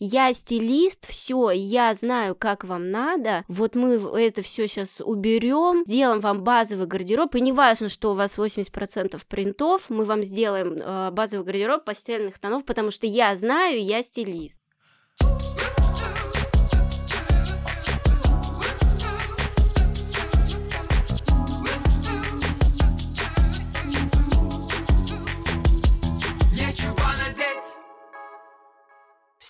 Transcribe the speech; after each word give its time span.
Я 0.00 0.32
стилист, 0.32 1.08
все, 1.10 1.50
я 1.50 1.92
знаю, 1.92 2.36
как 2.36 2.62
вам 2.62 2.90
надо. 2.92 3.44
Вот 3.48 3.74
мы 3.74 3.94
это 3.94 4.42
все 4.42 4.68
сейчас 4.68 5.00
уберем, 5.00 5.82
сделаем 5.84 6.20
вам 6.20 6.44
базовый 6.44 6.86
гардероб. 6.86 7.34
И 7.34 7.40
не 7.40 7.52
важно, 7.52 7.88
что 7.88 8.12
у 8.12 8.14
вас 8.14 8.38
80% 8.38 9.20
принтов, 9.26 9.90
мы 9.90 10.04
вам 10.04 10.22
сделаем 10.22 10.74
э, 10.74 11.10
базовый 11.10 11.44
гардероб 11.44 11.84
постельных 11.84 12.38
тонов, 12.38 12.64
потому 12.64 12.92
что 12.92 13.08
я 13.08 13.34
знаю, 13.34 13.84
я 13.84 14.02
стилист. 14.02 14.60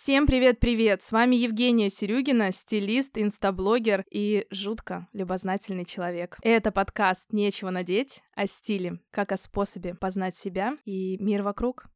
Всем 0.09 0.27
привет-привет! 0.27 1.03
С 1.03 1.13
вами 1.13 1.37
Евгения 1.37 1.91
Серюгина, 1.91 2.51
стилист, 2.51 3.19
инстаблогер 3.19 4.07
и 4.11 4.47
жутко 4.51 5.07
любознательный 5.13 5.85
человек. 5.85 6.39
Это 6.41 6.73
подкаст 6.73 7.31
«Нечего 7.31 7.69
надеть» 7.69 8.23
о 8.35 8.47
стиле, 8.47 9.01
как 9.11 9.33
о 9.33 9.37
способе 9.37 9.95
познать 9.95 10.35
себя 10.35 10.79
и 10.87 11.19
мир 11.19 11.43
вокруг. 11.43 11.89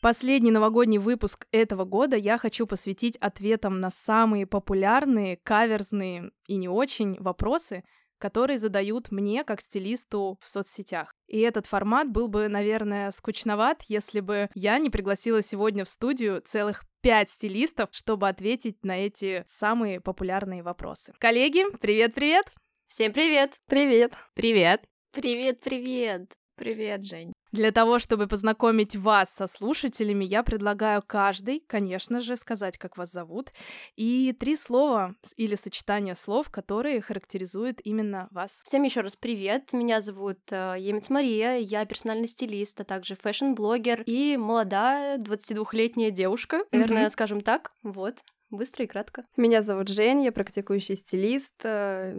Последний 0.00 0.50
новогодний 0.50 0.98
выпуск 0.98 1.46
этого 1.52 1.84
года 1.84 2.16
я 2.16 2.36
хочу 2.36 2.66
посвятить 2.66 3.16
ответам 3.18 3.78
на 3.78 3.90
самые 3.90 4.48
популярные, 4.48 5.36
каверзные 5.36 6.32
и 6.48 6.56
не 6.56 6.68
очень 6.68 7.14
вопросы, 7.22 7.84
которые 8.22 8.56
задают 8.56 9.10
мне 9.10 9.42
как 9.42 9.60
стилисту 9.60 10.38
в 10.40 10.48
соцсетях. 10.48 11.12
И 11.26 11.40
этот 11.40 11.66
формат 11.66 12.08
был 12.08 12.28
бы, 12.28 12.46
наверное, 12.46 13.10
скучноват, 13.10 13.82
если 13.88 14.20
бы 14.20 14.48
я 14.54 14.78
не 14.78 14.90
пригласила 14.90 15.42
сегодня 15.42 15.84
в 15.84 15.88
студию 15.88 16.40
целых 16.40 16.84
пять 17.00 17.30
стилистов, 17.30 17.88
чтобы 17.90 18.28
ответить 18.28 18.84
на 18.84 19.04
эти 19.04 19.42
самые 19.48 20.00
популярные 20.00 20.62
вопросы. 20.62 21.12
Коллеги, 21.18 21.64
привет-привет! 21.80 22.46
Всем 22.86 23.12
привет! 23.12 23.54
Привет! 23.66 24.12
Привет! 24.34 24.84
Привет-привет! 25.10 26.30
Привет, 26.56 27.04
Жень! 27.04 27.31
Для 27.52 27.70
того, 27.70 27.98
чтобы 27.98 28.26
познакомить 28.26 28.96
вас 28.96 29.30
со 29.30 29.46
слушателями, 29.46 30.24
я 30.24 30.42
предлагаю 30.42 31.02
каждый, 31.06 31.62
конечно 31.66 32.20
же, 32.20 32.36
сказать, 32.36 32.78
как 32.78 32.96
вас 32.96 33.12
зовут, 33.12 33.52
и 33.94 34.32
три 34.32 34.56
слова 34.56 35.14
или 35.36 35.54
сочетание 35.54 36.14
слов, 36.14 36.48
которые 36.48 37.02
характеризуют 37.02 37.80
именно 37.84 38.28
вас. 38.30 38.62
Всем 38.64 38.82
еще 38.84 39.02
раз 39.02 39.16
привет. 39.16 39.74
Меня 39.74 40.00
зовут 40.00 40.38
э, 40.50 40.76
Емец 40.78 41.10
Мария, 41.10 41.58
я 41.58 41.84
персональный 41.84 42.28
стилист, 42.28 42.80
а 42.80 42.84
также 42.84 43.16
фэшн-блогер 43.16 44.02
и 44.06 44.38
молодая 44.38 45.18
22-летняя 45.18 46.10
девушка, 46.10 46.62
наверное, 46.72 47.06
mm-hmm. 47.06 47.10
скажем 47.10 47.42
так. 47.42 47.72
Вот. 47.82 48.14
Быстро 48.52 48.84
и 48.84 48.86
кратко. 48.86 49.24
Меня 49.38 49.62
зовут 49.62 49.88
Жень, 49.88 50.24
я 50.24 50.30
практикующий 50.30 50.94
стилист. 50.94 51.54
Э, 51.64 52.14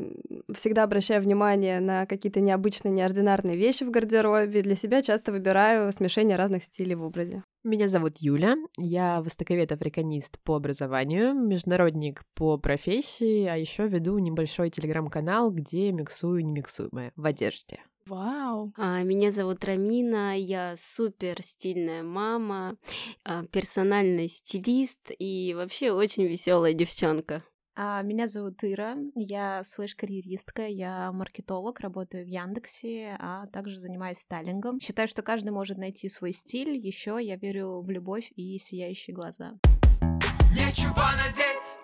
всегда 0.56 0.82
обращаю 0.82 1.22
внимание 1.22 1.80
на 1.80 2.08
какие-то 2.08 2.40
необычные, 2.40 2.92
неординарные 2.92 3.56
вещи 3.56 3.84
в 3.84 3.92
гардеробе. 3.92 4.64
Для 4.64 4.76
себя 4.76 5.04
часто 5.04 5.32
выбираю 5.32 5.92
смешение 5.92 6.36
разных 6.36 6.64
стилей 6.64 6.96
в 6.96 7.04
образе. 7.04 7.44
Меня 7.64 7.88
зовут 7.88 8.18
Юля, 8.18 8.56
я 8.78 9.22
востоковед-африканист 9.22 10.40
по 10.44 10.56
образованию, 10.56 11.36
международник 11.36 12.24
по 12.34 12.58
профессии, 12.58 13.46
а 13.46 13.56
еще 13.56 13.88
веду 13.88 14.18
небольшой 14.18 14.72
телеграм-канал, 14.72 15.52
где 15.52 15.92
миксую 15.92 16.44
немиксуемое 16.44 17.14
в 17.16 17.26
одежде. 17.26 17.80
Вау! 18.06 18.74
А, 18.76 19.02
меня 19.04 19.32
зовут 19.32 19.64
Рамина, 19.64 20.38
я 20.38 20.76
супер 20.76 21.42
стильная 21.42 22.04
мама, 22.04 22.78
а, 23.24 23.46
персональный 23.46 24.28
стилист 24.28 25.12
и 25.18 25.54
вообще 25.54 25.92
очень 25.92 26.26
веселая 26.26 26.74
девчонка. 26.74 27.44
А, 27.76 28.02
меня 28.02 28.28
зовут 28.28 28.64
Ира, 28.64 28.98
я 29.16 29.64
слэш-карьеристка, 29.64 30.68
я 30.68 31.12
маркетолог, 31.12 31.80
работаю 31.80 32.26
в 32.26 32.28
Яндексе, 32.28 33.16
а 33.20 33.48
также 33.48 33.80
занимаюсь 33.80 34.20
стайлингом. 34.20 34.80
Считаю, 34.80 35.08
что 35.08 35.22
каждый 35.22 35.50
может 35.50 35.78
найти 35.78 36.10
свой 36.10 36.34
стиль, 36.34 36.78
еще 36.78 37.18
я 37.22 37.38
верю 37.38 37.82
в 37.82 37.90
любовь 37.90 38.32
и 38.36 38.58
сияющие 38.60 39.16
глаза. 39.16 39.54
Нечего 40.52 41.04
надеть 41.18 41.80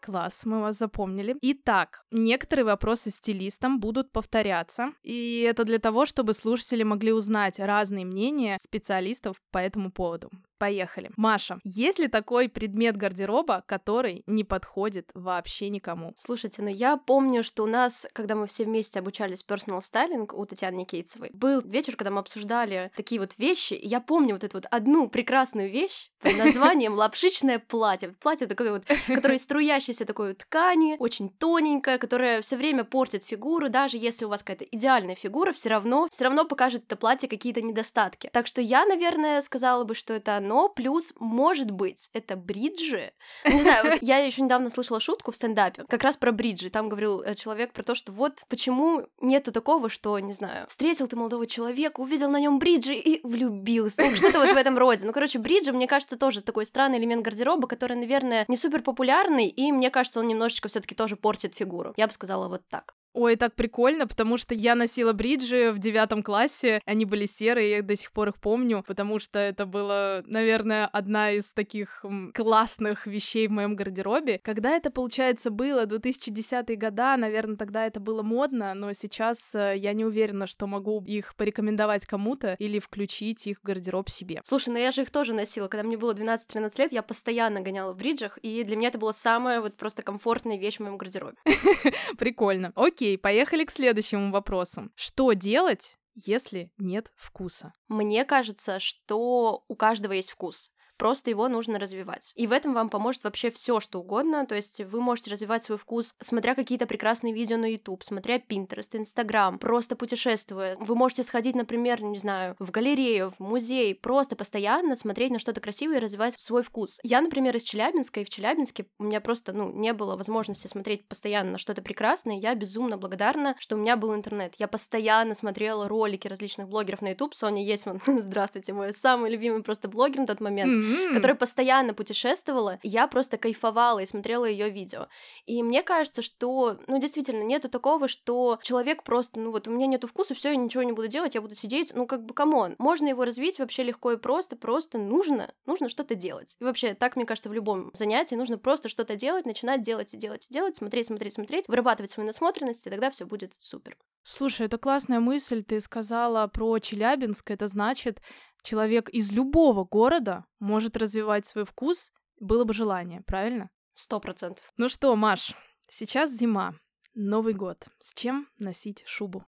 Класс, 0.00 0.46
мы 0.46 0.60
вас 0.60 0.78
запомнили. 0.78 1.36
Итак, 1.42 2.04
некоторые 2.10 2.64
вопросы 2.64 3.10
стилистам 3.10 3.80
будут 3.80 4.12
повторяться, 4.12 4.92
и 5.02 5.40
это 5.40 5.64
для 5.64 5.78
того, 5.78 6.06
чтобы 6.06 6.32
слушатели 6.32 6.82
могли 6.82 7.12
узнать 7.12 7.58
разные 7.58 8.06
мнения 8.06 8.56
специалистов 8.60 9.36
по 9.50 9.58
этому 9.58 9.92
поводу. 9.92 10.30
Поехали. 10.60 11.10
Маша, 11.16 11.58
есть 11.64 11.98
ли 11.98 12.06
такой 12.06 12.50
предмет 12.50 12.94
гардероба, 12.94 13.64
который 13.66 14.22
не 14.26 14.44
подходит 14.44 15.08
вообще 15.14 15.70
никому? 15.70 16.12
Слушайте, 16.16 16.60
ну 16.60 16.68
я 16.68 16.98
помню, 16.98 17.42
что 17.42 17.62
у 17.62 17.66
нас, 17.66 18.06
когда 18.12 18.34
мы 18.34 18.46
все 18.46 18.66
вместе 18.66 18.98
обучались 18.98 19.42
personal 19.42 19.80
styling 19.80 20.30
у 20.34 20.44
Татьяны 20.44 20.76
Никейцевой, 20.76 21.30
был 21.32 21.62
вечер, 21.62 21.96
когда 21.96 22.10
мы 22.10 22.18
обсуждали 22.18 22.92
такие 22.94 23.18
вот 23.18 23.38
вещи, 23.38 23.72
и 23.72 23.88
я 23.88 24.02
помню 24.02 24.34
вот 24.34 24.44
эту 24.44 24.58
вот 24.58 24.66
одну 24.70 25.08
прекрасную 25.08 25.70
вещь 25.70 26.10
под 26.20 26.36
названием 26.44 26.92
лапшичное 26.92 27.58
платье. 27.58 28.14
Платье 28.20 28.46
такое 28.46 28.72
вот, 28.72 28.84
которое 29.06 29.36
из 29.36 29.44
струящейся 29.44 30.04
такой 30.04 30.28
вот 30.28 30.38
ткани, 30.38 30.96
очень 30.98 31.30
тоненькое, 31.30 31.96
которое 31.96 32.42
все 32.42 32.58
время 32.58 32.84
портит 32.84 33.24
фигуру, 33.24 33.70
даже 33.70 33.96
если 33.96 34.26
у 34.26 34.28
вас 34.28 34.42
какая-то 34.42 34.66
идеальная 34.66 35.14
фигура, 35.14 35.54
все 35.54 35.70
равно, 35.70 36.08
все 36.10 36.24
равно 36.24 36.44
покажет 36.44 36.84
это 36.84 36.96
платье 36.96 37.30
какие-то 37.30 37.62
недостатки. 37.62 38.28
Так 38.30 38.46
что 38.46 38.60
я, 38.60 38.84
наверное, 38.84 39.40
сказала 39.40 39.84
бы, 39.84 39.94
что 39.94 40.12
это 40.12 40.36
но 40.50 40.68
плюс, 40.68 41.12
может 41.20 41.70
быть, 41.70 42.10
это 42.12 42.34
бриджи. 42.34 43.12
Не 43.46 43.62
знаю, 43.62 43.88
вот 43.88 43.98
я 44.02 44.18
еще 44.18 44.42
недавно 44.42 44.68
слышала 44.68 44.98
шутку 44.98 45.30
в 45.30 45.36
стендапе, 45.36 45.84
как 45.88 46.02
раз 46.02 46.16
про 46.16 46.32
бриджи. 46.32 46.70
Там 46.70 46.88
говорил 46.88 47.22
э, 47.22 47.36
человек 47.36 47.72
про 47.72 47.84
то, 47.84 47.94
что 47.94 48.10
вот 48.10 48.40
почему 48.48 49.06
нету 49.20 49.52
такого, 49.52 49.88
что, 49.88 50.18
не 50.18 50.32
знаю, 50.32 50.66
встретил 50.66 51.06
ты 51.06 51.14
молодого 51.14 51.46
человека, 51.46 52.00
увидел 52.00 52.28
на 52.30 52.40
нем 52.40 52.58
бриджи 52.58 52.94
и 52.94 53.24
влюбился. 53.24 54.02
Ну, 54.02 54.16
что-то 54.16 54.40
вот 54.40 54.50
в 54.50 54.56
этом 54.56 54.76
роде. 54.76 55.06
Ну, 55.06 55.12
короче, 55.12 55.38
бриджи, 55.38 55.72
мне 55.72 55.86
кажется, 55.86 56.16
тоже 56.16 56.42
такой 56.42 56.66
странный 56.66 56.98
элемент 56.98 57.24
гардероба, 57.24 57.68
который, 57.68 57.96
наверное, 57.96 58.44
не 58.48 58.56
супер 58.56 58.82
популярный, 58.82 59.46
и 59.46 59.70
мне 59.70 59.88
кажется, 59.88 60.18
он 60.18 60.26
немножечко 60.26 60.66
все-таки 60.66 60.96
тоже 60.96 61.14
портит 61.14 61.54
фигуру. 61.54 61.94
Я 61.96 62.08
бы 62.08 62.12
сказала 62.12 62.48
вот 62.48 62.62
так. 62.68 62.96
Ой, 63.12 63.34
так 63.36 63.54
прикольно, 63.54 64.06
потому 64.06 64.36
что 64.36 64.54
я 64.54 64.74
носила 64.76 65.12
бриджи 65.12 65.72
в 65.72 65.78
девятом 65.78 66.22
классе, 66.22 66.80
они 66.84 67.04
были 67.04 67.26
серые, 67.26 67.70
я 67.70 67.82
до 67.82 67.96
сих 67.96 68.12
пор 68.12 68.28
их 68.28 68.36
помню, 68.36 68.84
потому 68.86 69.18
что 69.18 69.38
это 69.38 69.66
было, 69.66 70.22
наверное, 70.26 70.86
одна 70.86 71.32
из 71.32 71.52
таких 71.52 72.04
классных 72.34 73.06
вещей 73.06 73.48
в 73.48 73.50
моем 73.50 73.74
гардеробе. 73.74 74.38
Когда 74.42 74.76
это, 74.76 74.90
получается, 74.90 75.50
было 75.50 75.86
2010-е 75.86 76.76
года, 76.76 77.16
наверное, 77.16 77.56
тогда 77.56 77.86
это 77.86 77.98
было 77.98 78.22
модно, 78.22 78.74
но 78.74 78.92
сейчас 78.92 79.54
э, 79.54 79.74
я 79.76 79.92
не 79.92 80.04
уверена, 80.04 80.46
что 80.46 80.68
могу 80.68 81.02
их 81.04 81.34
порекомендовать 81.34 82.06
кому-то 82.06 82.54
или 82.58 82.78
включить 82.78 83.46
их 83.46 83.58
в 83.58 83.62
гардероб 83.64 84.08
себе. 84.08 84.40
Слушай, 84.44 84.70
ну 84.70 84.78
я 84.78 84.92
же 84.92 85.02
их 85.02 85.10
тоже 85.10 85.34
носила, 85.34 85.66
когда 85.66 85.82
мне 85.82 85.96
было 85.96 86.14
12-13 86.14 86.78
лет, 86.78 86.92
я 86.92 87.02
постоянно 87.02 87.60
гоняла 87.60 87.92
в 87.92 87.96
бриджах, 87.96 88.38
и 88.38 88.62
для 88.62 88.76
меня 88.76 88.88
это 88.88 88.98
была 88.98 89.12
самая 89.12 89.60
вот 89.60 89.76
просто 89.76 90.02
комфортная 90.02 90.58
вещь 90.58 90.76
в 90.76 90.80
моем 90.80 90.96
гардеробе. 90.96 91.36
Прикольно. 92.18 92.72
Окей, 92.76 92.99
Окей, 93.00 93.16
поехали 93.16 93.64
к 93.64 93.70
следующему 93.70 94.30
вопросу. 94.30 94.90
Что 94.94 95.32
делать, 95.32 95.96
если 96.14 96.70
нет 96.76 97.10
вкуса? 97.16 97.72
Мне 97.88 98.26
кажется, 98.26 98.78
что 98.78 99.64
у 99.68 99.74
каждого 99.74 100.12
есть 100.12 100.30
вкус 100.30 100.70
просто 101.00 101.30
его 101.30 101.48
нужно 101.48 101.78
развивать. 101.78 102.34
И 102.36 102.46
в 102.46 102.52
этом 102.52 102.74
вам 102.74 102.90
поможет 102.90 103.24
вообще 103.24 103.50
все, 103.50 103.80
что 103.80 104.00
угодно, 104.00 104.44
то 104.44 104.54
есть 104.54 104.82
вы 104.82 105.00
можете 105.00 105.30
развивать 105.30 105.62
свой 105.62 105.78
вкус, 105.78 106.14
смотря 106.20 106.54
какие-то 106.54 106.84
прекрасные 106.86 107.32
видео 107.32 107.56
на 107.56 107.72
YouTube, 107.72 108.04
смотря 108.04 108.36
Pinterest, 108.36 108.90
Instagram, 108.92 109.58
просто 109.58 109.96
путешествуя. 109.96 110.76
Вы 110.78 110.94
можете 110.94 111.22
сходить, 111.22 111.54
например, 111.56 112.02
не 112.02 112.18
знаю, 112.18 112.54
в 112.58 112.70
галерею, 112.70 113.30
в 113.30 113.40
музей, 113.40 113.94
просто 113.94 114.36
постоянно 114.36 114.94
смотреть 114.94 115.30
на 115.30 115.38
что-то 115.38 115.62
красивое 115.62 115.96
и 115.96 116.00
развивать 116.00 116.38
свой 116.38 116.62
вкус. 116.62 117.00
Я, 117.02 117.22
например, 117.22 117.56
из 117.56 117.62
Челябинска, 117.62 118.20
и 118.20 118.24
в 118.24 118.28
Челябинске 118.28 118.84
у 118.98 119.04
меня 119.04 119.22
просто, 119.22 119.54
ну, 119.54 119.72
не 119.72 119.94
было 119.94 120.16
возможности 120.16 120.66
смотреть 120.66 121.08
постоянно 121.08 121.52
на 121.52 121.58
что-то 121.58 121.80
прекрасное, 121.80 122.36
я 122.36 122.54
безумно 122.54 122.98
благодарна, 122.98 123.56
что 123.58 123.76
у 123.76 123.78
меня 123.78 123.96
был 123.96 124.14
интернет. 124.14 124.52
Я 124.58 124.68
постоянно 124.68 125.34
смотрела 125.34 125.88
ролики 125.88 126.28
различных 126.28 126.68
блогеров 126.68 127.00
на 127.00 127.08
YouTube, 127.12 127.34
Соня 127.34 127.64
Есман, 127.64 128.02
здравствуйте, 128.06 128.74
мой 128.74 128.92
самый 128.92 129.30
любимый 129.30 129.62
просто 129.62 129.88
блогер 129.88 130.20
на 130.20 130.26
тот 130.26 130.40
момент. 130.40 130.70
Mm-hmm 130.70 130.89
М. 130.90 131.14
которая 131.14 131.36
постоянно 131.36 131.94
путешествовала, 131.94 132.78
я 132.82 133.06
просто 133.06 133.38
кайфовала 133.38 134.00
и 134.00 134.06
смотрела 134.06 134.44
ее 134.44 134.70
видео. 134.70 135.08
И 135.46 135.62
мне 135.62 135.82
кажется, 135.82 136.22
что, 136.22 136.78
ну, 136.86 136.98
действительно, 136.98 137.42
нету 137.42 137.68
такого, 137.68 138.08
что 138.08 138.58
человек 138.62 139.02
просто, 139.02 139.40
ну, 139.40 139.50
вот 139.50 139.68
у 139.68 139.70
меня 139.70 139.86
нету 139.86 140.06
вкуса, 140.06 140.34
все, 140.34 140.50
я 140.50 140.56
ничего 140.56 140.82
не 140.82 140.92
буду 140.92 141.08
делать, 141.08 141.34
я 141.34 141.40
буду 141.40 141.54
сидеть, 141.54 141.92
ну, 141.94 142.06
как 142.06 142.24
бы, 142.24 142.34
come 142.34 142.57
on, 142.57 142.74
можно 142.78 143.08
его 143.08 143.24
развить 143.24 143.58
вообще 143.58 143.82
легко 143.82 144.12
и 144.12 144.16
просто, 144.16 144.56
просто 144.56 144.98
нужно, 144.98 145.52
нужно 145.66 145.88
что-то 145.88 146.14
делать. 146.14 146.56
И 146.60 146.64
вообще, 146.64 146.94
так, 146.94 147.16
мне 147.16 147.26
кажется, 147.26 147.48
в 147.50 147.52
любом 147.52 147.90
занятии 147.94 148.34
нужно 148.34 148.58
просто 148.58 148.88
что-то 148.88 149.16
делать, 149.16 149.46
начинать 149.46 149.82
делать 149.82 150.14
и 150.14 150.16
делать 150.16 150.46
и 150.50 150.54
делать, 150.54 150.76
смотреть, 150.76 151.06
смотреть, 151.06 151.34
смотреть, 151.34 151.68
вырабатывать 151.68 152.10
свою 152.10 152.26
насмотренность, 152.26 152.86
и 152.86 152.90
тогда 152.90 153.10
все 153.10 153.24
будет 153.24 153.54
супер. 153.58 153.96
Слушай, 154.22 154.66
это 154.66 154.78
классная 154.78 155.18
мысль. 155.18 155.62
Ты 155.62 155.80
сказала 155.80 156.46
про 156.46 156.78
Челябинск. 156.78 157.50
Это 157.50 157.66
значит, 157.66 158.20
человек 158.62 159.08
из 159.08 159.32
любого 159.32 159.84
города 159.84 160.44
может 160.58 160.96
развивать 160.96 161.46
свой 161.46 161.64
вкус, 161.64 162.12
было 162.38 162.64
бы 162.64 162.74
желание, 162.74 163.22
правильно? 163.26 163.70
Сто 163.92 164.20
процентов. 164.20 164.72
Ну 164.76 164.88
что, 164.88 165.14
Маш, 165.16 165.54
сейчас 165.88 166.30
зима, 166.30 166.74
Новый 167.14 167.54
год. 167.54 167.86
С 167.98 168.14
чем 168.14 168.48
носить 168.58 169.02
шубу? 169.06 169.44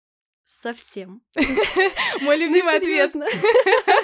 Совсем. 0.46 1.22
Мой 2.22 2.38
любимый 2.40 2.72
Ну, 2.74 2.78
ответ. 2.78 3.14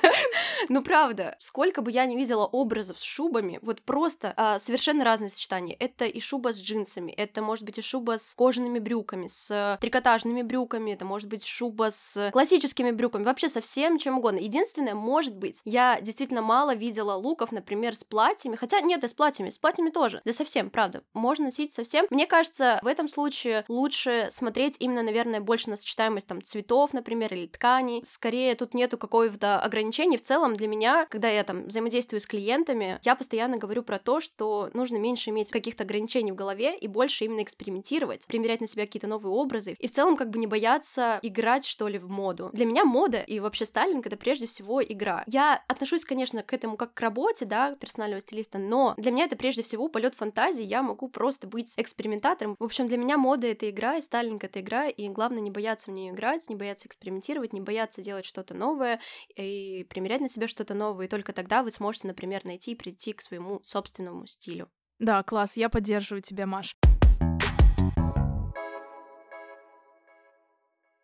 Ну, 0.69 0.81
правда, 0.81 1.35
сколько 1.39 1.81
бы 1.81 1.91
я 1.91 2.05
не 2.05 2.15
видела 2.15 2.45
образов 2.45 2.99
с 2.99 3.03
шубами, 3.03 3.59
вот 3.61 3.81
просто 3.81 4.33
а, 4.35 4.59
совершенно 4.59 5.03
разные 5.03 5.29
сочетания. 5.29 5.75
Это 5.79 6.05
и 6.05 6.19
шуба 6.19 6.53
с 6.53 6.59
джинсами, 6.59 7.11
это 7.11 7.41
может 7.41 7.63
быть 7.63 7.77
и 7.77 7.81
шуба 7.81 8.17
с 8.17 8.33
кожаными 8.33 8.79
брюками, 8.79 9.27
с 9.27 9.77
трикотажными 9.81 10.41
брюками, 10.41 10.91
это 10.91 11.05
может 11.05 11.27
быть 11.27 11.45
шуба 11.45 11.91
с 11.91 12.29
классическими 12.31 12.91
брюками, 12.91 13.23
вообще 13.23 13.49
со 13.49 13.61
всем 13.61 13.97
чем 13.97 14.17
угодно. 14.17 14.39
Единственное, 14.39 14.95
может 14.95 15.35
быть, 15.35 15.61
я 15.65 15.99
действительно 16.01 16.41
мало 16.41 16.75
видела 16.75 17.13
луков, 17.13 17.51
например, 17.51 17.95
с 17.95 18.03
платьями, 18.03 18.55
хотя 18.55 18.81
нет, 18.81 19.03
и 19.03 19.07
с 19.07 19.13
платьями, 19.13 19.49
с 19.49 19.57
платьями 19.57 19.89
тоже, 19.89 20.21
да 20.25 20.33
совсем, 20.33 20.69
правда, 20.69 21.03
можно 21.13 21.45
носить 21.45 21.71
совсем. 21.71 22.05
Мне 22.09 22.27
кажется, 22.27 22.79
в 22.81 22.87
этом 22.87 23.07
случае 23.07 23.65
лучше 23.67 24.27
смотреть 24.31 24.77
именно, 24.79 25.01
наверное, 25.01 25.39
больше 25.39 25.69
на 25.69 25.75
сочетаемость 25.75 26.27
там 26.27 26.41
цветов, 26.41 26.93
например, 26.93 27.33
или 27.33 27.47
тканей. 27.47 28.03
Скорее, 28.05 28.55
тут 28.55 28.73
нету 28.73 28.97
какого-то 28.97 29.59
ограничения. 29.59 30.17
В 30.17 30.21
целом, 30.21 30.55
для 30.57 30.67
меня, 30.67 31.05
когда 31.09 31.29
я 31.29 31.43
там 31.43 31.65
взаимодействую 31.65 32.19
с 32.19 32.25
клиентами, 32.25 32.99
я 33.03 33.15
постоянно 33.15 33.57
говорю 33.57 33.83
про 33.83 33.99
то, 33.99 34.19
что 34.19 34.69
нужно 34.73 34.97
меньше 34.97 35.29
иметь 35.29 35.51
каких-то 35.51 35.83
ограничений 35.83 36.31
в 36.31 36.35
голове 36.35 36.77
и 36.77 36.87
больше 36.87 37.25
именно 37.25 37.43
экспериментировать, 37.43 38.27
примерять 38.27 38.61
на 38.61 38.67
себя 38.67 38.85
какие-то 38.85 39.07
новые 39.07 39.33
образы 39.33 39.75
и 39.79 39.87
в 39.87 39.91
целом 39.91 40.17
как 40.17 40.29
бы 40.29 40.39
не 40.39 40.47
бояться 40.47 41.19
играть, 41.21 41.65
что 41.65 41.87
ли, 41.87 41.97
в 41.97 42.09
моду. 42.09 42.49
Для 42.53 42.65
меня 42.65 42.85
мода 42.85 43.19
и 43.19 43.39
вообще 43.39 43.65
стайлинг— 43.65 44.05
это 44.07 44.17
прежде 44.17 44.47
всего 44.47 44.83
игра. 44.83 45.23
Я 45.27 45.63
отношусь, 45.67 46.05
конечно, 46.05 46.43
к 46.43 46.53
этому 46.53 46.77
как 46.77 46.93
к 46.93 47.01
работе, 47.01 47.45
да, 47.45 47.75
персонального 47.75 48.21
стилиста, 48.21 48.57
но 48.57 48.93
для 48.97 49.11
меня 49.11 49.25
это 49.25 49.35
прежде 49.35 49.63
всего 49.63 49.87
полет 49.87 50.15
фантазии, 50.15 50.63
я 50.63 50.81
могу 50.81 51.07
просто 51.07 51.47
быть 51.47 51.73
экспериментатором. 51.77 52.55
В 52.59 52.63
общем, 52.63 52.87
для 52.87 52.97
меня 52.97 53.17
мода— 53.17 53.47
это 53.47 53.69
игра, 53.69 53.97
и 53.97 54.01
стайлинг— 54.01 54.43
это 54.45 54.61
игра, 54.61 54.87
и 54.87 55.07
главное 55.09 55.41
не 55.41 55.51
бояться 55.51 55.91
в 55.91 55.93
нее 55.93 56.11
играть, 56.11 56.47
не 56.49 56.55
бояться 56.55 56.87
экспериментировать, 56.87 57.53
не 57.53 57.61
бояться 57.61 58.01
делать 58.01 58.25
что-то 58.25 58.53
новое 58.53 58.99
и 59.35 59.85
примерять 59.89 60.21
на 60.21 60.29
себя 60.29 60.36
что-то 60.45 60.75
новое, 60.75 61.05
и 61.07 61.09
только 61.09 61.33
тогда 61.33 61.63
вы 61.63 61.71
сможете, 61.71 62.07
например, 62.07 62.45
найти 62.45 62.73
и 62.73 62.75
прийти 62.75 63.13
к 63.13 63.21
своему 63.21 63.59
собственному 63.63 64.27
стилю. 64.27 64.69
Да, 64.99 65.23
класс, 65.23 65.57
я 65.57 65.69
поддерживаю 65.69 66.21
тебя, 66.21 66.45
Маш. 66.45 66.75